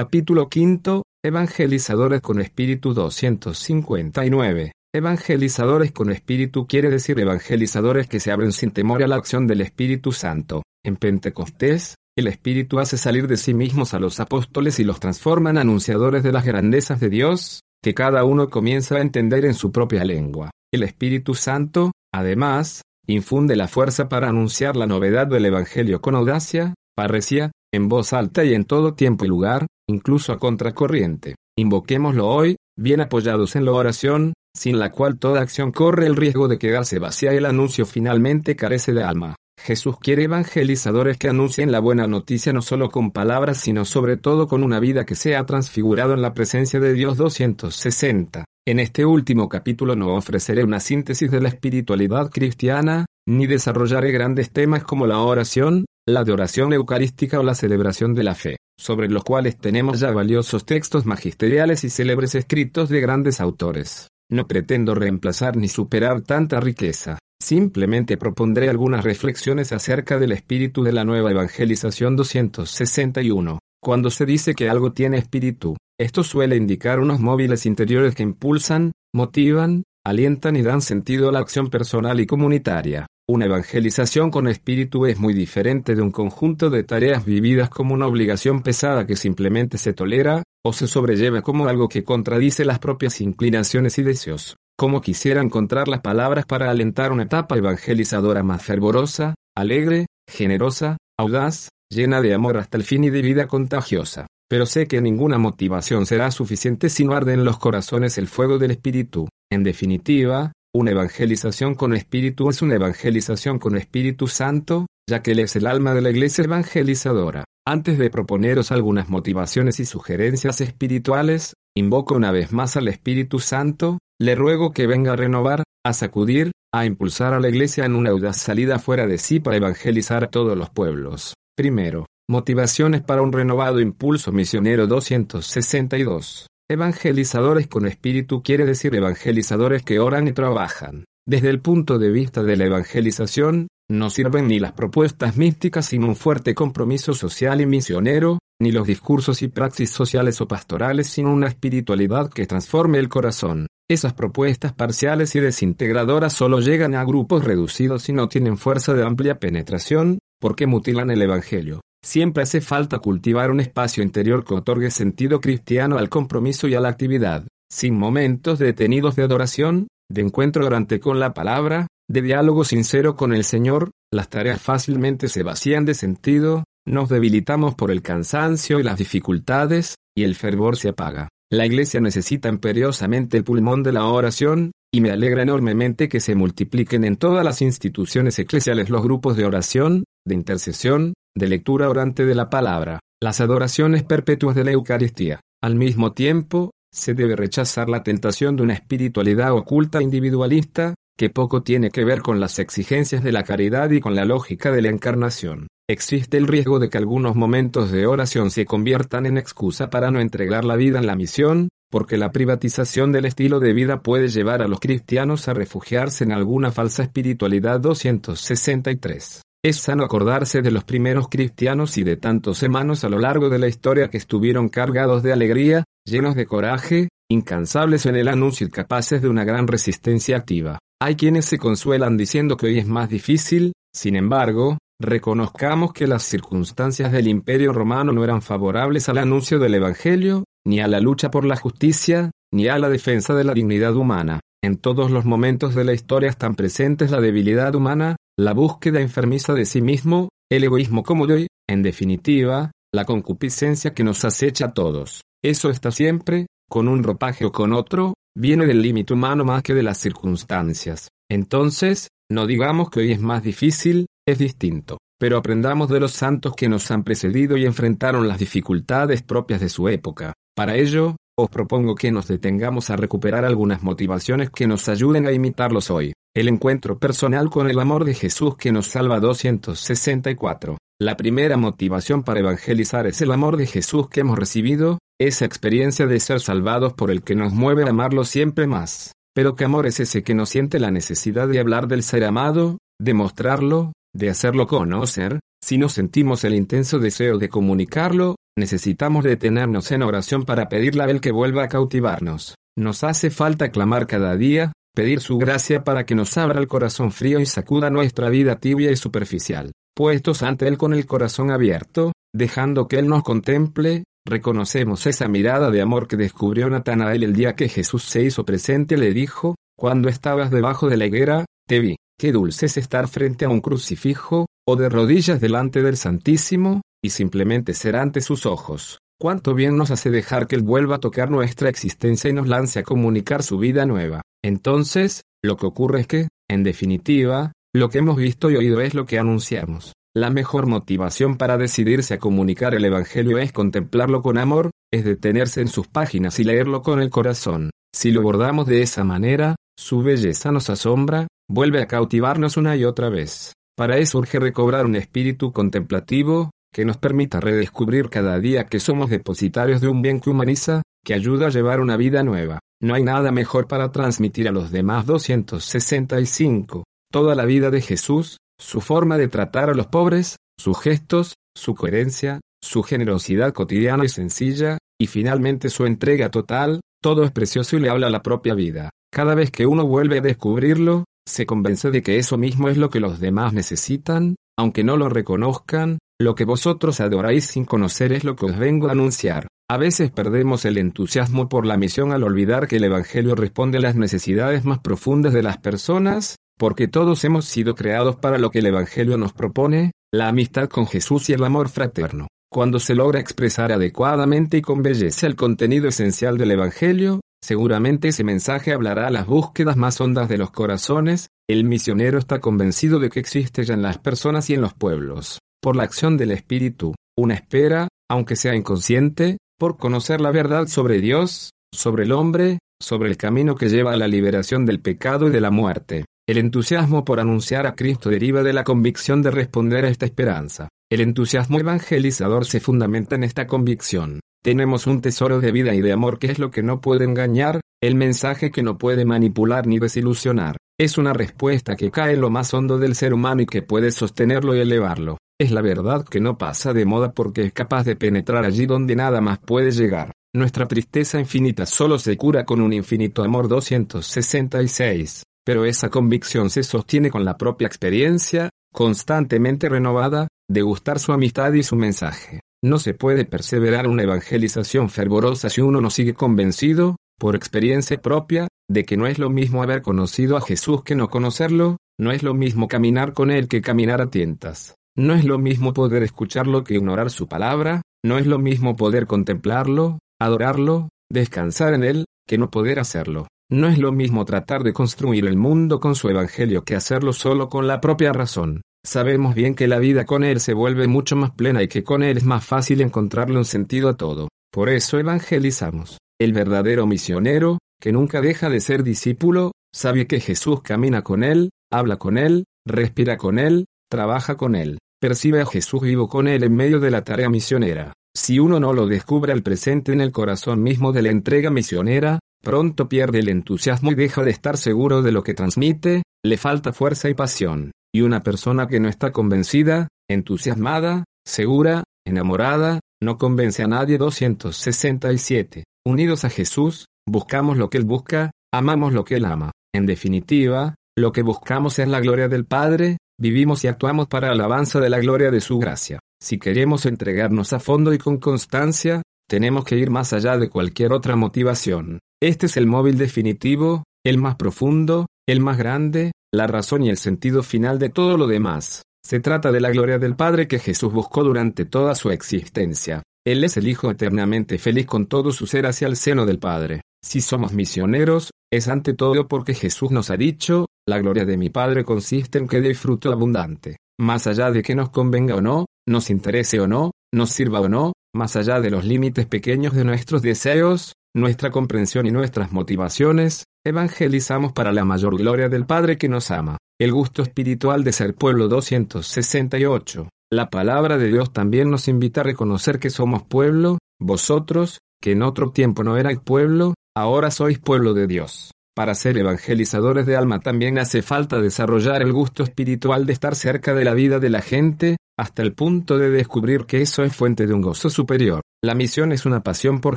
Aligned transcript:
Capítulo 0.00 0.48
quinto, 0.48 1.02
Evangelizadores 1.24 2.20
con 2.20 2.40
Espíritu 2.40 2.94
259. 2.94 4.70
Evangelizadores 4.94 5.90
con 5.90 6.12
Espíritu 6.12 6.68
quiere 6.68 6.88
decir 6.88 7.18
evangelizadores 7.18 8.06
que 8.06 8.20
se 8.20 8.30
abren 8.30 8.52
sin 8.52 8.70
temor 8.70 9.02
a 9.02 9.08
la 9.08 9.16
acción 9.16 9.48
del 9.48 9.60
Espíritu 9.60 10.12
Santo. 10.12 10.62
En 10.84 10.94
Pentecostés, 10.98 11.96
el 12.16 12.28
Espíritu 12.28 12.78
hace 12.78 12.96
salir 12.96 13.26
de 13.26 13.36
sí 13.36 13.54
mismos 13.54 13.92
a 13.92 13.98
los 13.98 14.20
apóstoles 14.20 14.78
y 14.78 14.84
los 14.84 15.00
transforma 15.00 15.50
en 15.50 15.58
anunciadores 15.58 16.22
de 16.22 16.30
las 16.30 16.44
grandezas 16.44 17.00
de 17.00 17.08
Dios, 17.08 17.62
que 17.82 17.92
cada 17.92 18.22
uno 18.22 18.50
comienza 18.50 18.98
a 18.98 19.00
entender 19.00 19.44
en 19.44 19.54
su 19.54 19.72
propia 19.72 20.04
lengua. 20.04 20.52
El 20.72 20.84
Espíritu 20.84 21.34
Santo, 21.34 21.90
además, 22.14 22.82
infunde 23.08 23.56
la 23.56 23.66
fuerza 23.66 24.08
para 24.08 24.28
anunciar 24.28 24.76
la 24.76 24.86
novedad 24.86 25.26
del 25.26 25.46
Evangelio 25.46 26.00
con 26.00 26.14
audacia, 26.14 26.74
parresía, 26.94 27.50
en 27.72 27.88
voz 27.88 28.12
alta 28.12 28.44
y 28.44 28.54
en 28.54 28.64
todo 28.64 28.94
tiempo 28.94 29.24
y 29.24 29.28
lugar, 29.28 29.66
incluso 29.88 30.32
a 30.32 30.38
contracorriente. 30.38 31.36
Invoquémoslo 31.58 32.26
hoy, 32.26 32.56
bien 32.76 33.00
apoyados 33.00 33.56
en 33.56 33.64
la 33.64 33.72
oración, 33.72 34.34
sin 34.56 34.78
la 34.78 34.90
cual 34.90 35.18
toda 35.18 35.40
acción 35.40 35.72
corre 35.72 36.06
el 36.06 36.16
riesgo 36.16 36.48
de 36.48 36.58
quedarse 36.58 36.98
vacía 36.98 37.34
y 37.34 37.36
el 37.36 37.46
anuncio 37.46 37.86
finalmente 37.86 38.56
carece 38.56 38.92
de 38.92 39.02
alma. 39.02 39.36
Jesús 39.60 39.96
quiere 39.98 40.24
evangelizadores 40.24 41.18
que 41.18 41.28
anuncien 41.28 41.72
la 41.72 41.80
buena 41.80 42.06
noticia 42.06 42.52
no 42.52 42.62
solo 42.62 42.90
con 42.90 43.10
palabras 43.10 43.58
sino 43.58 43.84
sobre 43.84 44.16
todo 44.16 44.46
con 44.46 44.62
una 44.62 44.78
vida 44.78 45.04
que 45.04 45.16
sea 45.16 45.44
transfigurado 45.46 46.14
en 46.14 46.22
la 46.22 46.32
presencia 46.32 46.78
de 46.78 46.92
Dios 46.92 47.16
260. 47.16 48.44
En 48.66 48.78
este 48.78 49.04
último 49.04 49.48
capítulo 49.48 49.96
no 49.96 50.14
ofreceré 50.14 50.62
una 50.62 50.78
síntesis 50.78 51.30
de 51.30 51.40
la 51.40 51.48
espiritualidad 51.48 52.30
cristiana, 52.30 53.06
ni 53.28 53.46
desarrollaré 53.46 54.10
grandes 54.10 54.50
temas 54.50 54.84
como 54.84 55.06
la 55.06 55.18
oración, 55.18 55.84
la 56.06 56.20
adoración 56.20 56.72
eucarística 56.72 57.38
o 57.38 57.42
la 57.42 57.54
celebración 57.54 58.14
de 58.14 58.24
la 58.24 58.34
fe, 58.34 58.56
sobre 58.80 59.10
los 59.10 59.22
cuales 59.22 59.58
tenemos 59.58 60.00
ya 60.00 60.10
valiosos 60.10 60.64
textos 60.64 61.04
magisteriales 61.04 61.84
y 61.84 61.90
célebres 61.90 62.34
escritos 62.34 62.88
de 62.88 63.02
grandes 63.02 63.42
autores. 63.42 64.08
No 64.30 64.46
pretendo 64.46 64.94
reemplazar 64.94 65.58
ni 65.58 65.68
superar 65.68 66.22
tanta 66.22 66.58
riqueza. 66.58 67.18
Simplemente 67.38 68.16
propondré 68.16 68.70
algunas 68.70 69.04
reflexiones 69.04 69.72
acerca 69.72 70.18
del 70.18 70.32
espíritu 70.32 70.82
de 70.82 70.92
la 70.92 71.04
nueva 71.04 71.30
evangelización 71.30 72.16
261. 72.16 73.58
Cuando 73.82 74.08
se 74.08 74.24
dice 74.24 74.54
que 74.54 74.70
algo 74.70 74.92
tiene 74.92 75.18
espíritu, 75.18 75.76
esto 76.00 76.24
suele 76.24 76.56
indicar 76.56 76.98
unos 76.98 77.20
móviles 77.20 77.66
interiores 77.66 78.14
que 78.14 78.22
impulsan, 78.22 78.92
motivan, 79.14 79.82
alientan 80.06 80.56
y 80.56 80.62
dan 80.62 80.80
sentido 80.80 81.28
a 81.28 81.32
la 81.32 81.40
acción 81.40 81.68
personal 81.68 82.20
y 82.20 82.26
comunitaria. 82.26 83.06
Una 83.30 83.44
evangelización 83.44 84.30
con 84.30 84.48
espíritu 84.48 85.04
es 85.04 85.18
muy 85.18 85.34
diferente 85.34 85.94
de 85.94 86.00
un 86.00 86.10
conjunto 86.10 86.70
de 86.70 86.82
tareas 86.82 87.26
vividas 87.26 87.68
como 87.68 87.92
una 87.92 88.06
obligación 88.06 88.62
pesada 88.62 89.06
que 89.06 89.16
simplemente 89.16 89.76
se 89.76 89.92
tolera, 89.92 90.42
o 90.64 90.72
se 90.72 90.86
sobrelleva 90.86 91.42
como 91.42 91.68
algo 91.68 91.90
que 91.90 92.04
contradice 92.04 92.64
las 92.64 92.78
propias 92.78 93.20
inclinaciones 93.20 93.98
y 93.98 94.02
deseos. 94.02 94.56
Como 94.78 95.02
quisiera 95.02 95.42
encontrar 95.42 95.88
las 95.88 96.00
palabras 96.00 96.46
para 96.46 96.70
alentar 96.70 97.12
una 97.12 97.24
etapa 97.24 97.58
evangelizadora 97.58 98.42
más 98.42 98.64
fervorosa, 98.64 99.34
alegre, 99.54 100.06
generosa, 100.26 100.96
audaz, 101.18 101.68
llena 101.90 102.22
de 102.22 102.32
amor 102.32 102.56
hasta 102.56 102.78
el 102.78 102.84
fin 102.84 103.04
y 103.04 103.10
de 103.10 103.20
vida 103.20 103.46
contagiosa. 103.46 104.26
Pero 104.48 104.64
sé 104.64 104.86
que 104.86 105.02
ninguna 105.02 105.36
motivación 105.36 106.06
será 106.06 106.30
suficiente 106.30 106.88
si 106.88 107.04
no 107.04 107.12
arde 107.12 107.34
en 107.34 107.44
los 107.44 107.58
corazones 107.58 108.16
el 108.16 108.26
fuego 108.26 108.56
del 108.56 108.70
Espíritu. 108.70 109.28
En 109.52 109.64
definitiva, 109.64 110.52
una 110.74 110.90
evangelización 110.90 111.74
con 111.74 111.94
espíritu 111.94 112.50
es 112.50 112.60
una 112.60 112.74
evangelización 112.74 113.58
con 113.58 113.76
Espíritu 113.76 114.28
Santo, 114.28 114.86
ya 115.08 115.22
que 115.22 115.32
Él 115.32 115.38
es 115.38 115.56
el 115.56 115.66
alma 115.66 115.94
de 115.94 116.02
la 116.02 116.10
iglesia 116.10 116.44
evangelizadora. 116.44 117.44
Antes 117.66 117.98
de 117.98 118.10
proponeros 118.10 118.70
algunas 118.70 119.08
motivaciones 119.08 119.80
y 119.80 119.86
sugerencias 119.86 120.60
espirituales, 120.60 121.54
invoco 121.76 122.14
una 122.14 122.32
vez 122.32 122.52
más 122.52 122.76
al 122.76 122.88
Espíritu 122.88 123.40
Santo, 123.40 123.98
le 124.20 124.34
ruego 124.34 124.72
que 124.72 124.86
venga 124.86 125.12
a 125.12 125.16
renovar, 125.16 125.64
a 125.84 125.92
sacudir, 125.94 126.52
a 126.74 126.84
impulsar 126.84 127.32
a 127.32 127.40
la 127.40 127.48
iglesia 127.48 127.86
en 127.86 127.94
una 127.94 128.10
audaz 128.10 128.36
salida 128.36 128.78
fuera 128.78 129.06
de 129.06 129.16
sí 129.16 129.40
para 129.40 129.56
evangelizar 129.56 130.24
a 130.24 130.30
todos 130.30 130.56
los 130.56 130.68
pueblos. 130.70 131.34
Primero, 131.56 132.06
motivaciones 132.28 133.00
para 133.02 133.22
un 133.22 133.32
renovado 133.32 133.80
impulso 133.80 134.32
misionero 134.32 134.86
262. 134.86 136.46
Evangelizadores 136.70 137.66
con 137.66 137.86
espíritu 137.86 138.42
quiere 138.42 138.66
decir 138.66 138.94
evangelizadores 138.94 139.82
que 139.82 140.00
oran 140.00 140.28
y 140.28 140.32
trabajan. 140.32 141.06
Desde 141.26 141.48
el 141.48 141.60
punto 141.60 141.98
de 141.98 142.10
vista 142.10 142.42
de 142.42 142.58
la 142.58 142.66
evangelización, 142.66 143.68
no 143.90 144.10
sirven 144.10 144.48
ni 144.48 144.58
las 144.58 144.72
propuestas 144.72 145.38
místicas 145.38 145.86
sin 145.86 146.04
un 146.04 146.14
fuerte 146.14 146.54
compromiso 146.54 147.14
social 147.14 147.62
y 147.62 147.66
misionero, 147.66 148.38
ni 148.60 148.70
los 148.70 148.86
discursos 148.86 149.40
y 149.40 149.48
praxis 149.48 149.88
sociales 149.88 150.42
o 150.42 150.48
pastorales 150.48 151.06
sin 151.06 151.26
una 151.26 151.48
espiritualidad 151.48 152.28
que 152.28 152.46
transforme 152.46 152.98
el 152.98 153.08
corazón. 153.08 153.66
Esas 153.88 154.12
propuestas 154.12 154.74
parciales 154.74 155.34
y 155.36 155.40
desintegradoras 155.40 156.34
solo 156.34 156.60
llegan 156.60 156.94
a 156.94 157.04
grupos 157.04 157.44
reducidos 157.44 158.10
y 158.10 158.12
no 158.12 158.28
tienen 158.28 158.58
fuerza 158.58 158.92
de 158.92 159.06
amplia 159.06 159.38
penetración, 159.38 160.18
porque 160.38 160.66
mutilan 160.66 161.10
el 161.10 161.22
Evangelio. 161.22 161.80
Siempre 162.02 162.44
hace 162.44 162.60
falta 162.60 162.98
cultivar 162.98 163.50
un 163.50 163.60
espacio 163.60 164.02
interior 164.02 164.44
que 164.44 164.54
otorgue 164.54 164.90
sentido 164.90 165.40
cristiano 165.40 165.98
al 165.98 166.08
compromiso 166.08 166.68
y 166.68 166.74
a 166.74 166.80
la 166.80 166.88
actividad, 166.88 167.46
sin 167.70 167.98
momentos 167.98 168.58
detenidos 168.58 169.16
de 169.16 169.24
adoración, 169.24 169.88
de 170.10 170.22
encuentro 170.22 170.64
durante 170.64 171.00
con 171.00 171.20
la 171.20 171.34
palabra, 171.34 171.88
de 172.08 172.22
diálogo 172.22 172.64
sincero 172.64 173.16
con 173.16 173.34
el 173.34 173.44
Señor, 173.44 173.90
las 174.12 174.30
tareas 174.30 174.62
fácilmente 174.62 175.28
se 175.28 175.42
vacían 175.42 175.84
de 175.84 175.94
sentido, 175.94 176.64
nos 176.86 177.10
debilitamos 177.10 177.74
por 177.74 177.90
el 177.90 178.00
cansancio 178.00 178.80
y 178.80 178.82
las 178.82 178.96
dificultades, 178.96 179.96
y 180.16 180.24
el 180.24 180.34
fervor 180.34 180.76
se 180.76 180.88
apaga. 180.88 181.28
La 181.50 181.66
Iglesia 181.66 182.00
necesita 182.00 182.48
imperiosamente 182.48 183.36
el 183.36 183.44
pulmón 183.44 183.82
de 183.82 183.92
la 183.92 184.06
oración, 184.06 184.72
y 184.90 185.02
me 185.02 185.10
alegra 185.10 185.42
enormemente 185.42 186.08
que 186.08 186.20
se 186.20 186.34
multipliquen 186.34 187.04
en 187.04 187.16
todas 187.16 187.44
las 187.44 187.60
instituciones 187.60 188.38
eclesiales 188.38 188.88
los 188.88 189.02
grupos 189.02 189.36
de 189.36 189.44
oración, 189.44 190.04
de 190.26 190.34
intercesión, 190.34 191.12
de 191.38 191.48
lectura 191.48 191.88
orante 191.88 192.26
de 192.26 192.34
la 192.34 192.50
palabra, 192.50 193.00
las 193.20 193.40
adoraciones 193.40 194.02
perpetuas 194.02 194.54
de 194.54 194.64
la 194.64 194.72
Eucaristía. 194.72 195.40
Al 195.62 195.74
mismo 195.74 196.12
tiempo, 196.12 196.72
se 196.92 197.14
debe 197.14 197.36
rechazar 197.36 197.88
la 197.88 198.02
tentación 198.02 198.56
de 198.56 198.62
una 198.62 198.74
espiritualidad 198.74 199.52
oculta 199.52 200.02
individualista, 200.02 200.94
que 201.16 201.30
poco 201.30 201.62
tiene 201.62 201.90
que 201.90 202.04
ver 202.04 202.22
con 202.22 202.38
las 202.38 202.58
exigencias 202.58 203.24
de 203.24 203.32
la 203.32 203.42
caridad 203.42 203.90
y 203.90 204.00
con 204.00 204.14
la 204.14 204.24
lógica 204.24 204.70
de 204.70 204.82
la 204.82 204.88
encarnación. 204.88 205.66
Existe 205.90 206.36
el 206.36 206.46
riesgo 206.46 206.78
de 206.78 206.90
que 206.90 206.98
algunos 206.98 207.34
momentos 207.34 207.90
de 207.90 208.06
oración 208.06 208.50
se 208.50 208.66
conviertan 208.66 209.26
en 209.26 209.38
excusa 209.38 209.90
para 209.90 210.10
no 210.10 210.20
entregar 210.20 210.64
la 210.64 210.76
vida 210.76 210.98
en 210.98 211.06
la 211.06 211.16
misión, 211.16 211.70
porque 211.90 212.18
la 212.18 212.30
privatización 212.30 213.10
del 213.10 213.24
estilo 213.24 213.58
de 213.58 213.72
vida 213.72 214.02
puede 214.02 214.28
llevar 214.28 214.62
a 214.62 214.68
los 214.68 214.80
cristianos 214.80 215.48
a 215.48 215.54
refugiarse 215.54 216.24
en 216.24 216.32
alguna 216.32 216.70
falsa 216.70 217.02
espiritualidad 217.02 217.80
263. 217.80 219.42
Es 219.64 219.78
sano 219.78 220.04
acordarse 220.04 220.62
de 220.62 220.70
los 220.70 220.84
primeros 220.84 221.26
cristianos 221.28 221.98
y 221.98 222.04
de 222.04 222.16
tantos 222.16 222.62
hermanos 222.62 223.02
a 223.02 223.08
lo 223.08 223.18
largo 223.18 223.48
de 223.48 223.58
la 223.58 223.66
historia 223.66 224.08
que 224.08 224.16
estuvieron 224.16 224.68
cargados 224.68 225.24
de 225.24 225.32
alegría, 225.32 225.82
llenos 226.04 226.36
de 226.36 226.46
coraje, 226.46 227.08
incansables 227.28 228.06
en 228.06 228.14
el 228.14 228.28
anuncio 228.28 228.68
y 228.68 228.70
capaces 228.70 229.20
de 229.20 229.28
una 229.28 229.42
gran 229.42 229.66
resistencia 229.66 230.36
activa. 230.36 230.78
Hay 231.02 231.16
quienes 231.16 231.46
se 231.46 231.58
consuelan 231.58 232.16
diciendo 232.16 232.56
que 232.56 232.66
hoy 232.66 232.78
es 232.78 232.86
más 232.86 233.08
difícil, 233.08 233.72
sin 233.92 234.14
embargo, 234.14 234.78
reconozcamos 235.00 235.92
que 235.92 236.06
las 236.06 236.22
circunstancias 236.22 237.10
del 237.10 237.26
imperio 237.26 237.72
romano 237.72 238.12
no 238.12 238.22
eran 238.22 238.42
favorables 238.42 239.08
al 239.08 239.18
anuncio 239.18 239.58
del 239.58 239.74
Evangelio, 239.74 240.44
ni 240.64 240.78
a 240.78 240.86
la 240.86 241.00
lucha 241.00 241.32
por 241.32 241.44
la 241.44 241.56
justicia, 241.56 242.30
ni 242.52 242.68
a 242.68 242.78
la 242.78 242.88
defensa 242.88 243.34
de 243.34 243.42
la 243.42 243.54
dignidad 243.54 243.96
humana. 243.96 244.38
En 244.62 244.76
todos 244.76 245.10
los 245.10 245.24
momentos 245.24 245.74
de 245.74 245.84
la 245.84 245.94
historia 245.94 246.30
están 246.30 246.54
presentes 246.54 247.10
la 247.10 247.20
debilidad 247.20 247.74
humana, 247.74 248.16
la 248.38 248.54
búsqueda 248.54 249.00
enfermiza 249.00 249.52
de 249.52 249.66
sí 249.66 249.82
mismo, 249.82 250.28
el 250.48 250.62
egoísmo 250.62 251.02
como 251.02 251.26
de 251.26 251.34
hoy, 251.34 251.46
en 251.68 251.82
definitiva, 251.82 252.70
la 252.94 253.04
concupiscencia 253.04 253.94
que 253.94 254.04
nos 254.04 254.24
acecha 254.24 254.66
a 254.66 254.72
todos. 254.72 255.22
Eso 255.42 255.70
está 255.70 255.90
siempre, 255.90 256.46
con 256.70 256.86
un 256.86 257.02
ropaje 257.02 257.44
o 257.44 257.50
con 257.50 257.72
otro, 257.72 258.14
viene 258.36 258.66
del 258.66 258.80
límite 258.80 259.12
humano 259.12 259.44
más 259.44 259.64
que 259.64 259.74
de 259.74 259.82
las 259.82 259.98
circunstancias. 259.98 261.08
Entonces, 261.28 262.08
no 262.30 262.46
digamos 262.46 262.90
que 262.90 263.00
hoy 263.00 263.10
es 263.10 263.20
más 263.20 263.42
difícil, 263.42 264.06
es 264.24 264.38
distinto, 264.38 264.98
pero 265.18 265.36
aprendamos 265.36 265.88
de 265.88 265.98
los 265.98 266.12
santos 266.12 266.54
que 266.54 266.68
nos 266.68 266.88
han 266.92 267.02
precedido 267.02 267.56
y 267.56 267.66
enfrentaron 267.66 268.28
las 268.28 268.38
dificultades 268.38 269.22
propias 269.22 269.60
de 269.60 269.68
su 269.68 269.88
época. 269.88 270.32
Para 270.54 270.76
ello, 270.76 271.16
os 271.40 271.48
propongo 271.50 271.94
que 271.94 272.10
nos 272.10 272.26
detengamos 272.26 272.90
a 272.90 272.96
recuperar 272.96 273.44
algunas 273.44 273.84
motivaciones 273.84 274.50
que 274.50 274.66
nos 274.66 274.88
ayuden 274.88 275.26
a 275.26 275.32
imitarlos 275.32 275.88
hoy. 275.88 276.12
El 276.34 276.48
encuentro 276.48 276.98
personal 276.98 277.48
con 277.48 277.70
el 277.70 277.78
amor 277.78 278.04
de 278.04 278.14
Jesús 278.14 278.56
que 278.56 278.72
nos 278.72 278.88
salva 278.88 279.20
264. 279.20 280.78
La 281.00 281.16
primera 281.16 281.56
motivación 281.56 282.24
para 282.24 282.40
evangelizar 282.40 283.06
es 283.06 283.22
el 283.22 283.30
amor 283.30 283.56
de 283.56 283.66
Jesús 283.66 284.08
que 284.08 284.20
hemos 284.20 284.36
recibido, 284.36 284.98
esa 285.20 285.44
experiencia 285.44 286.08
de 286.08 286.18
ser 286.18 286.40
salvados 286.40 286.92
por 286.94 287.12
el 287.12 287.22
que 287.22 287.36
nos 287.36 287.52
mueve 287.52 287.84
a 287.84 287.90
amarlo 287.90 288.24
siempre 288.24 288.66
más. 288.66 289.12
Pero 289.32 289.54
¿qué 289.54 289.64
amor 289.64 289.86
es 289.86 290.00
ese 290.00 290.24
que 290.24 290.34
nos 290.34 290.48
siente 290.48 290.80
la 290.80 290.90
necesidad 290.90 291.46
de 291.46 291.60
hablar 291.60 291.86
del 291.86 292.02
ser 292.02 292.24
amado, 292.24 292.78
de 293.00 293.14
mostrarlo, 293.14 293.92
de 294.12 294.28
hacerlo 294.28 294.66
conocer? 294.66 295.38
Si 295.62 295.78
no 295.78 295.88
sentimos 295.88 296.42
el 296.42 296.56
intenso 296.56 296.98
deseo 296.98 297.38
de 297.38 297.48
comunicarlo, 297.48 298.34
necesitamos 298.58 299.24
detenernos 299.24 299.90
en 299.92 300.02
oración 300.02 300.44
para 300.44 300.68
pedirle 300.68 301.04
a 301.04 301.06
Él 301.06 301.20
que 301.20 301.32
vuelva 301.32 301.64
a 301.64 301.68
cautivarnos. 301.68 302.54
Nos 302.76 303.04
hace 303.04 303.30
falta 303.30 303.70
clamar 303.70 304.06
cada 304.06 304.36
día, 304.36 304.72
pedir 304.94 305.20
su 305.20 305.38
gracia 305.38 305.84
para 305.84 306.04
que 306.04 306.14
nos 306.14 306.36
abra 306.36 306.60
el 306.60 306.68
corazón 306.68 307.12
frío 307.12 307.40
y 307.40 307.46
sacuda 307.46 307.90
nuestra 307.90 308.28
vida 308.28 308.56
tibia 308.56 308.90
y 308.90 308.96
superficial. 308.96 309.72
Puestos 309.94 310.42
ante 310.42 310.68
Él 310.68 310.78
con 310.78 310.92
el 310.92 311.06
corazón 311.06 311.50
abierto, 311.50 312.12
dejando 312.32 312.86
que 312.86 312.98
Él 312.98 313.08
nos 313.08 313.22
contemple, 313.22 314.04
reconocemos 314.26 315.06
esa 315.06 315.26
mirada 315.28 315.70
de 315.70 315.80
amor 315.80 316.06
que 316.06 316.16
descubrió 316.16 316.68
Natanael 316.68 317.24
el 317.24 317.32
día 317.32 317.54
que 317.54 317.68
Jesús 317.68 318.04
se 318.04 318.22
hizo 318.22 318.44
presente. 318.44 318.96
Le 318.96 319.12
dijo, 319.12 319.56
cuando 319.76 320.08
estabas 320.08 320.50
debajo 320.50 320.88
de 320.88 320.96
la 320.96 321.06
higuera, 321.06 321.44
te 321.66 321.80
vi. 321.80 321.96
Qué 322.18 322.32
dulce 322.32 322.66
es 322.66 322.76
estar 322.76 323.08
frente 323.08 323.44
a 323.44 323.48
un 323.48 323.60
crucifijo, 323.60 324.46
o 324.66 324.76
de 324.76 324.88
rodillas 324.88 325.40
delante 325.40 325.82
del 325.82 325.96
Santísimo, 325.96 326.82
y 327.02 327.10
simplemente 327.10 327.74
ser 327.74 327.96
ante 327.96 328.20
sus 328.20 328.46
ojos. 328.46 328.98
Cuánto 329.20 329.54
bien 329.54 329.76
nos 329.76 329.90
hace 329.90 330.10
dejar 330.10 330.46
que 330.46 330.56
Él 330.56 330.62
vuelva 330.62 330.96
a 330.96 331.00
tocar 331.00 331.30
nuestra 331.30 331.68
existencia 331.68 332.30
y 332.30 332.32
nos 332.32 332.48
lance 332.48 332.78
a 332.78 332.84
comunicar 332.84 333.42
su 333.42 333.58
vida 333.58 333.84
nueva. 333.84 334.22
Entonces, 334.44 335.22
lo 335.42 335.56
que 335.56 335.66
ocurre 335.66 336.00
es 336.00 336.06
que, 336.06 336.28
en 336.48 336.62
definitiva, 336.62 337.52
lo 337.74 337.88
que 337.88 337.98
hemos 337.98 338.16
visto 338.16 338.50
y 338.50 338.56
oído 338.56 338.80
es 338.80 338.94
lo 338.94 339.06
que 339.06 339.18
anunciamos. 339.18 339.92
La 340.16 340.30
mejor 340.30 340.66
motivación 340.66 341.36
para 341.36 341.58
decidirse 341.58 342.14
a 342.14 342.18
comunicar 342.18 342.74
el 342.74 342.84
Evangelio 342.84 343.38
es 343.38 343.52
contemplarlo 343.52 344.22
con 344.22 344.38
amor, 344.38 344.70
es 344.92 345.04
detenerse 345.04 345.60
en 345.60 345.68
sus 345.68 345.86
páginas 345.86 346.38
y 346.38 346.44
leerlo 346.44 346.82
con 346.82 347.00
el 347.00 347.10
corazón. 347.10 347.70
Si 347.94 348.10
lo 348.10 348.20
abordamos 348.20 348.66
de 348.66 348.82
esa 348.82 349.04
manera, 349.04 349.56
su 349.78 350.02
belleza 350.02 350.50
nos 350.50 350.70
asombra, 350.70 351.28
vuelve 351.48 351.82
a 351.82 351.86
cautivarnos 351.86 352.56
una 352.56 352.76
y 352.76 352.84
otra 352.84 353.10
vez. 353.10 353.52
Para 353.76 353.98
eso 353.98 354.18
urge 354.18 354.40
recobrar 354.40 354.86
un 354.86 354.96
espíritu 354.96 355.52
contemplativo, 355.52 356.50
que 356.72 356.84
nos 356.84 356.96
permita 356.96 357.40
redescubrir 357.40 358.10
cada 358.10 358.38
día 358.38 358.66
que 358.66 358.80
somos 358.80 359.10
depositarios 359.10 359.80
de 359.80 359.88
un 359.88 360.02
bien 360.02 360.20
que 360.20 360.30
humaniza, 360.30 360.82
que 361.04 361.14
ayuda 361.14 361.46
a 361.46 361.50
llevar 361.50 361.80
una 361.80 361.96
vida 361.96 362.22
nueva. 362.22 362.60
No 362.80 362.94
hay 362.94 363.02
nada 363.02 363.32
mejor 363.32 363.66
para 363.66 363.90
transmitir 363.90 364.48
a 364.48 364.52
los 364.52 364.70
demás 364.70 365.06
265. 365.06 366.84
Toda 367.10 367.34
la 367.34 367.44
vida 367.44 367.70
de 367.70 367.80
Jesús, 367.80 368.38
su 368.60 368.80
forma 368.80 369.16
de 369.16 369.28
tratar 369.28 369.70
a 369.70 369.74
los 369.74 369.86
pobres, 369.86 370.36
sus 370.58 370.78
gestos, 370.78 371.34
su 371.56 371.74
coherencia, 371.74 372.40
su 372.62 372.82
generosidad 372.82 373.52
cotidiana 373.52 374.04
y 374.04 374.08
sencilla, 374.08 374.78
y 375.00 375.06
finalmente 375.06 375.70
su 375.70 375.86
entrega 375.86 376.30
total, 376.30 376.80
todo 377.02 377.24
es 377.24 377.30
precioso 377.30 377.76
y 377.76 377.80
le 377.80 377.88
habla 377.88 378.08
a 378.08 378.10
la 378.10 378.22
propia 378.22 378.54
vida. 378.54 378.90
Cada 379.12 379.34
vez 379.34 379.50
que 379.50 379.66
uno 379.66 379.86
vuelve 379.86 380.18
a 380.18 380.22
descubrirlo, 380.22 381.04
se 381.26 381.46
convence 381.46 381.90
de 381.90 382.02
que 382.02 382.18
eso 382.18 382.36
mismo 382.36 382.68
es 382.68 382.76
lo 382.76 382.90
que 382.90 383.00
los 383.00 383.20
demás 383.20 383.52
necesitan, 383.52 384.36
aunque 384.58 384.82
no 384.82 384.96
lo 384.96 385.08
reconozcan, 385.08 385.98
lo 386.20 386.34
que 386.34 386.44
vosotros 386.44 387.00
adoráis 387.00 387.44
sin 387.44 387.64
conocer 387.64 388.12
es 388.12 388.24
lo 388.24 388.34
que 388.34 388.46
os 388.46 388.58
vengo 388.58 388.88
a 388.88 388.92
anunciar. 388.92 389.46
A 389.70 389.76
veces 389.76 390.10
perdemos 390.10 390.64
el 390.64 390.76
entusiasmo 390.78 391.48
por 391.48 391.64
la 391.64 391.76
misión 391.76 392.10
al 392.10 392.24
olvidar 392.24 392.66
que 392.66 392.76
el 392.76 392.84
Evangelio 392.84 393.36
responde 393.36 393.78
a 393.78 393.82
las 393.82 393.94
necesidades 393.94 394.64
más 394.64 394.80
profundas 394.80 395.32
de 395.32 395.42
las 395.44 395.58
personas, 395.58 396.36
porque 396.58 396.88
todos 396.88 397.22
hemos 397.24 397.44
sido 397.44 397.76
creados 397.76 398.16
para 398.16 398.38
lo 398.38 398.50
que 398.50 398.58
el 398.58 398.66
Evangelio 398.66 399.16
nos 399.16 399.32
propone, 399.32 399.92
la 400.12 400.28
amistad 400.28 400.68
con 400.68 400.86
Jesús 400.86 401.28
y 401.30 401.34
el 401.34 401.44
amor 401.44 401.68
fraterno. 401.68 402.26
Cuando 402.50 402.80
se 402.80 402.96
logra 402.96 403.20
expresar 403.20 403.70
adecuadamente 403.70 404.56
y 404.56 404.62
con 404.62 404.82
belleza 404.82 405.26
el 405.26 405.36
contenido 405.36 405.86
esencial 405.86 406.36
del 406.36 406.50
Evangelio, 406.50 407.20
seguramente 407.44 408.08
ese 408.08 408.24
mensaje 408.24 408.72
hablará 408.72 409.06
a 409.06 409.10
las 409.10 409.26
búsquedas 409.26 409.76
más 409.76 410.00
hondas 410.00 410.28
de 410.28 410.38
los 410.38 410.50
corazones, 410.50 411.28
el 411.48 411.64
misionero 411.64 412.18
está 412.18 412.40
convencido 412.40 412.98
de 412.98 413.10
que 413.10 413.20
existe 413.20 413.62
ya 413.62 413.74
en 413.74 413.82
las 413.82 413.98
personas 413.98 414.50
y 414.50 414.54
en 414.54 414.62
los 414.62 414.74
pueblos 414.74 415.38
por 415.60 415.76
la 415.76 415.82
acción 415.82 416.16
del 416.16 416.30
Espíritu, 416.30 416.94
una 417.16 417.34
espera, 417.34 417.88
aunque 418.08 418.36
sea 418.36 418.54
inconsciente, 418.54 419.38
por 419.58 419.76
conocer 419.76 420.20
la 420.20 420.30
verdad 420.30 420.66
sobre 420.66 421.00
Dios, 421.00 421.50
sobre 421.74 422.04
el 422.04 422.12
hombre, 422.12 422.58
sobre 422.80 423.08
el 423.10 423.16
camino 423.16 423.56
que 423.56 423.68
lleva 423.68 423.92
a 423.92 423.96
la 423.96 424.06
liberación 424.06 424.64
del 424.64 424.80
pecado 424.80 425.28
y 425.28 425.30
de 425.30 425.40
la 425.40 425.50
muerte. 425.50 426.04
El 426.28 426.38
entusiasmo 426.38 427.04
por 427.04 427.20
anunciar 427.20 427.66
a 427.66 427.74
Cristo 427.74 428.10
deriva 428.10 428.42
de 428.42 428.52
la 428.52 428.62
convicción 428.62 429.22
de 429.22 429.30
responder 429.30 429.84
a 429.84 429.88
esta 429.88 430.06
esperanza. 430.06 430.68
El 430.90 431.00
entusiasmo 431.00 431.58
evangelizador 431.58 432.44
se 432.44 432.60
fundamenta 432.60 433.16
en 433.16 433.24
esta 433.24 433.46
convicción. 433.46 434.20
Tenemos 434.42 434.86
un 434.86 435.00
tesoro 435.00 435.40
de 435.40 435.50
vida 435.52 435.74
y 435.74 435.80
de 435.80 435.92
amor 435.92 436.18
que 436.18 436.28
es 436.28 436.38
lo 436.38 436.50
que 436.50 436.62
no 436.62 436.80
puede 436.80 437.04
engañar, 437.04 437.60
el 437.82 437.94
mensaje 437.94 438.50
que 438.50 438.62
no 438.62 438.78
puede 438.78 439.04
manipular 439.04 439.66
ni 439.66 439.78
desilusionar. 439.78 440.56
Es 440.78 440.98
una 440.98 441.12
respuesta 441.12 441.74
que 441.74 441.90
cae 441.90 442.14
en 442.14 442.20
lo 442.20 442.30
más 442.30 442.54
hondo 442.54 442.78
del 442.78 442.94
ser 442.94 443.12
humano 443.12 443.42
y 443.42 443.46
que 443.46 443.62
puede 443.62 443.90
sostenerlo 443.90 444.54
y 444.54 444.60
elevarlo. 444.60 445.18
Es 445.40 445.52
la 445.52 445.62
verdad 445.62 446.04
que 446.04 446.20
no 446.20 446.36
pasa 446.36 446.72
de 446.72 446.84
moda 446.84 447.12
porque 447.12 447.42
es 447.42 447.52
capaz 447.52 447.84
de 447.84 447.94
penetrar 447.94 448.44
allí 448.44 448.66
donde 448.66 448.96
nada 448.96 449.20
más 449.20 449.38
puede 449.38 449.70
llegar. 449.70 450.10
Nuestra 450.34 450.66
tristeza 450.66 451.20
infinita 451.20 451.64
solo 451.64 452.00
se 452.00 452.16
cura 452.16 452.44
con 452.44 452.60
un 452.60 452.72
infinito 452.72 453.22
amor 453.22 453.46
266, 453.46 455.22
pero 455.44 455.64
esa 455.64 455.90
convicción 455.90 456.50
se 456.50 456.64
sostiene 456.64 457.10
con 457.10 457.24
la 457.24 457.38
propia 457.38 457.68
experiencia, 457.68 458.50
constantemente 458.72 459.68
renovada, 459.68 460.26
de 460.50 460.62
gustar 460.62 460.98
su 460.98 461.12
amistad 461.12 461.52
y 461.52 461.62
su 461.62 461.76
mensaje. 461.76 462.40
No 462.60 462.80
se 462.80 462.94
puede 462.94 463.24
perseverar 463.24 463.86
una 463.86 464.02
evangelización 464.02 464.90
fervorosa 464.90 465.50
si 465.50 465.60
uno 465.60 465.80
no 465.80 465.90
sigue 465.90 466.14
convencido, 466.14 466.96
por 467.16 467.36
experiencia 467.36 468.00
propia, 468.02 468.48
de 468.68 468.84
que 468.84 468.96
no 468.96 469.06
es 469.06 469.20
lo 469.20 469.30
mismo 469.30 469.62
haber 469.62 469.82
conocido 469.82 470.36
a 470.36 470.40
Jesús 470.40 470.82
que 470.82 470.96
no 470.96 471.08
conocerlo, 471.10 471.76
no 471.96 472.10
es 472.10 472.24
lo 472.24 472.34
mismo 472.34 472.66
caminar 472.66 473.12
con 473.12 473.30
Él 473.30 473.46
que 473.46 473.62
caminar 473.62 474.00
a 474.00 474.10
tientas. 474.10 474.77
No 474.98 475.14
es 475.14 475.24
lo 475.24 475.38
mismo 475.38 475.74
poder 475.74 476.02
escucharlo 476.02 476.64
que 476.64 476.74
ignorar 476.74 477.10
su 477.10 477.28
palabra, 477.28 477.82
no 478.04 478.18
es 478.18 478.26
lo 478.26 478.40
mismo 478.40 478.74
poder 478.74 479.06
contemplarlo, 479.06 480.00
adorarlo, 480.20 480.88
descansar 481.08 481.72
en 481.74 481.84
él, 481.84 482.04
que 482.26 482.36
no 482.36 482.50
poder 482.50 482.80
hacerlo. 482.80 483.28
No 483.48 483.68
es 483.68 483.78
lo 483.78 483.92
mismo 483.92 484.24
tratar 484.24 484.64
de 484.64 484.72
construir 484.72 485.26
el 485.26 485.36
mundo 485.36 485.78
con 485.78 485.94
su 485.94 486.08
evangelio 486.08 486.64
que 486.64 486.74
hacerlo 486.74 487.12
solo 487.12 487.48
con 487.48 487.68
la 487.68 487.80
propia 487.80 488.12
razón. 488.12 488.62
Sabemos 488.84 489.36
bien 489.36 489.54
que 489.54 489.68
la 489.68 489.78
vida 489.78 490.04
con 490.04 490.24
Él 490.24 490.40
se 490.40 490.52
vuelve 490.52 490.88
mucho 490.88 491.14
más 491.14 491.30
plena 491.30 491.62
y 491.62 491.68
que 491.68 491.84
con 491.84 492.02
Él 492.02 492.16
es 492.16 492.24
más 492.24 492.44
fácil 492.44 492.80
encontrarle 492.80 493.38
un 493.38 493.44
sentido 493.44 493.88
a 493.88 493.96
todo. 493.96 494.26
Por 494.50 494.68
eso 494.68 494.98
evangelizamos. 494.98 495.98
El 496.20 496.32
verdadero 496.32 496.88
misionero, 496.88 497.58
que 497.80 497.92
nunca 497.92 498.20
deja 498.20 498.50
de 498.50 498.58
ser 498.58 498.82
discípulo, 498.82 499.52
sabe 499.72 500.08
que 500.08 500.18
Jesús 500.18 500.60
camina 500.60 501.02
con 501.02 501.22
Él, 501.22 501.50
habla 501.72 501.98
con 501.98 502.18
Él, 502.18 502.46
respira 502.66 503.16
con 503.16 503.38
Él, 503.38 503.66
trabaja 503.88 504.36
con 504.36 504.56
Él 504.56 504.78
percibe 505.00 505.40
a 505.40 505.46
Jesús 505.46 505.82
vivo 505.82 506.08
con 506.08 506.28
él 506.28 506.44
en 506.44 506.54
medio 506.54 506.80
de 506.80 506.90
la 506.90 507.04
tarea 507.04 507.28
misionera. 507.28 507.92
Si 508.14 508.38
uno 508.38 508.58
no 508.58 508.72
lo 508.72 508.86
descubre 508.86 509.32
al 509.32 509.42
presente 509.42 509.92
en 509.92 510.00
el 510.00 510.12
corazón 510.12 510.62
mismo 510.62 510.92
de 510.92 511.02
la 511.02 511.10
entrega 511.10 511.50
misionera, 511.50 512.18
pronto 512.42 512.88
pierde 512.88 513.20
el 513.20 513.28
entusiasmo 513.28 513.92
y 513.92 513.94
deja 513.94 514.22
de 514.24 514.30
estar 514.30 514.56
seguro 514.56 515.02
de 515.02 515.12
lo 515.12 515.22
que 515.22 515.34
transmite, 515.34 516.02
le 516.24 516.36
falta 516.36 516.72
fuerza 516.72 517.08
y 517.08 517.14
pasión. 517.14 517.72
Y 517.94 518.02
una 518.02 518.22
persona 518.22 518.66
que 518.66 518.80
no 518.80 518.88
está 518.88 519.12
convencida, 519.12 519.88
entusiasmada, 520.10 521.04
segura, 521.24 521.84
enamorada, 522.06 522.80
no 523.00 523.18
convence 523.18 523.62
a 523.62 523.68
nadie 523.68 523.98
267. 523.98 525.64
Unidos 525.86 526.24
a 526.24 526.30
Jesús, 526.30 526.86
buscamos 527.06 527.56
lo 527.56 527.70
que 527.70 527.78
Él 527.78 527.84
busca, 527.84 528.32
amamos 528.52 528.92
lo 528.92 529.04
que 529.04 529.16
Él 529.16 529.24
ama. 529.24 529.52
En 529.72 529.86
definitiva, 529.86 530.74
lo 530.96 531.12
que 531.12 531.22
buscamos 531.22 531.78
es 531.78 531.88
la 531.88 532.00
gloria 532.00 532.28
del 532.28 532.44
Padre, 532.44 532.96
vivimos 533.18 533.64
y 533.64 533.68
actuamos 533.68 534.06
para 534.06 534.30
alabanza 534.30 534.80
de 534.80 534.90
la 534.90 534.98
gloria 534.98 535.30
de 535.30 535.40
su 535.40 535.58
gracia. 535.58 535.98
Si 536.22 536.38
queremos 536.38 536.86
entregarnos 536.86 537.52
a 537.52 537.60
fondo 537.60 537.92
y 537.92 537.98
con 537.98 538.18
constancia, 538.18 539.02
tenemos 539.28 539.64
que 539.64 539.76
ir 539.76 539.90
más 539.90 540.12
allá 540.12 540.36
de 540.38 540.48
cualquier 540.48 540.92
otra 540.92 541.16
motivación. 541.16 541.98
Este 542.20 542.46
es 542.46 542.56
el 542.56 542.66
móvil 542.66 542.98
definitivo, 542.98 543.84
el 544.04 544.18
más 544.18 544.36
profundo, 544.36 545.06
el 545.28 545.40
más 545.40 545.58
grande, 545.58 546.12
la 546.32 546.46
razón 546.46 546.82
y 546.82 546.90
el 546.90 546.96
sentido 546.96 547.42
final 547.42 547.78
de 547.78 547.90
todo 547.90 548.16
lo 548.16 548.26
demás. 548.26 548.82
Se 549.04 549.20
trata 549.20 549.52
de 549.52 549.60
la 549.60 549.70
gloria 549.70 549.98
del 549.98 550.16
Padre 550.16 550.48
que 550.48 550.58
Jesús 550.58 550.92
buscó 550.92 551.24
durante 551.24 551.64
toda 551.64 551.94
su 551.94 552.10
existencia. 552.10 553.02
Él 553.26 553.44
es 553.44 553.56
el 553.56 553.68
Hijo 553.68 553.90
eternamente 553.90 554.58
feliz 554.58 554.86
con 554.86 555.06
todo 555.06 555.32
su 555.32 555.46
ser 555.46 555.66
hacia 555.66 555.86
el 555.86 555.96
seno 555.96 556.26
del 556.26 556.38
Padre. 556.38 556.80
Si 557.02 557.20
somos 557.20 557.52
misioneros, 557.52 558.30
es 558.52 558.68
ante 558.68 558.94
todo 558.94 559.28
porque 559.28 559.54
Jesús 559.54 559.90
nos 559.90 560.10
ha 560.10 560.16
dicho, 560.16 560.66
la 560.86 560.98
gloria 560.98 561.24
de 561.24 561.36
mi 561.36 561.50
Padre 561.50 561.84
consiste 561.84 562.38
en 562.38 562.48
que 562.48 562.60
dé 562.60 562.74
fruto 562.74 563.12
abundante. 563.12 563.76
Más 564.00 564.26
allá 564.26 564.50
de 564.50 564.62
que 564.62 564.74
nos 564.74 564.90
convenga 564.90 565.36
o 565.36 565.40
no, 565.40 565.66
nos 565.86 566.10
interese 566.10 566.60
o 566.60 566.66
no, 566.66 566.92
nos 567.12 567.30
sirva 567.30 567.60
o 567.60 567.68
no, 567.68 567.92
más 568.14 568.36
allá 568.36 568.60
de 568.60 568.70
los 568.70 568.84
límites 568.84 569.26
pequeños 569.26 569.74
de 569.74 569.84
nuestros 569.84 570.22
deseos, 570.22 570.94
nuestra 571.14 571.50
comprensión 571.50 572.06
y 572.06 572.10
nuestras 572.10 572.52
motivaciones, 572.52 573.44
evangelizamos 573.66 574.52
para 574.52 574.72
la 574.72 574.84
mayor 574.84 575.16
gloria 575.16 575.48
del 575.48 575.66
Padre 575.66 575.98
que 575.98 576.08
nos 576.08 576.30
ama. 576.30 576.58
El 576.80 576.92
gusto 576.92 577.22
espiritual 577.22 577.84
de 577.84 577.92
ser 577.92 578.14
pueblo 578.14 578.48
268. 578.48 580.08
La 580.30 580.50
palabra 580.50 580.96
de 580.96 581.08
Dios 581.08 581.32
también 581.32 581.70
nos 581.70 581.88
invita 581.88 582.20
a 582.20 582.24
reconocer 582.24 582.78
que 582.78 582.90
somos 582.90 583.22
pueblo, 583.22 583.78
vosotros, 584.00 584.78
que 585.00 585.12
en 585.12 585.22
otro 585.22 585.50
tiempo 585.50 585.82
no 585.82 585.96
erais 585.96 586.18
pueblo, 586.20 586.74
ahora 587.00 587.30
sois 587.30 587.58
pueblo 587.58 587.94
de 587.94 588.06
Dios. 588.06 588.50
Para 588.74 588.94
ser 588.94 589.18
evangelizadores 589.18 590.06
de 590.06 590.16
alma 590.16 590.40
también 590.40 590.78
hace 590.78 591.02
falta 591.02 591.40
desarrollar 591.40 592.02
el 592.02 592.12
gusto 592.12 592.42
espiritual 592.42 593.06
de 593.06 593.12
estar 593.12 593.34
cerca 593.34 593.74
de 593.74 593.84
la 593.84 593.94
vida 593.94 594.18
de 594.18 594.30
la 594.30 594.40
gente, 594.40 594.96
hasta 595.16 595.42
el 595.42 595.52
punto 595.52 595.98
de 595.98 596.10
descubrir 596.10 596.64
que 596.64 596.82
eso 596.82 597.02
es 597.02 597.14
fuente 597.14 597.46
de 597.46 597.54
un 597.54 597.60
gozo 597.60 597.90
superior. 597.90 598.40
La 598.62 598.74
misión 598.74 599.12
es 599.12 599.26
una 599.26 599.42
pasión 599.42 599.80
por 599.80 599.96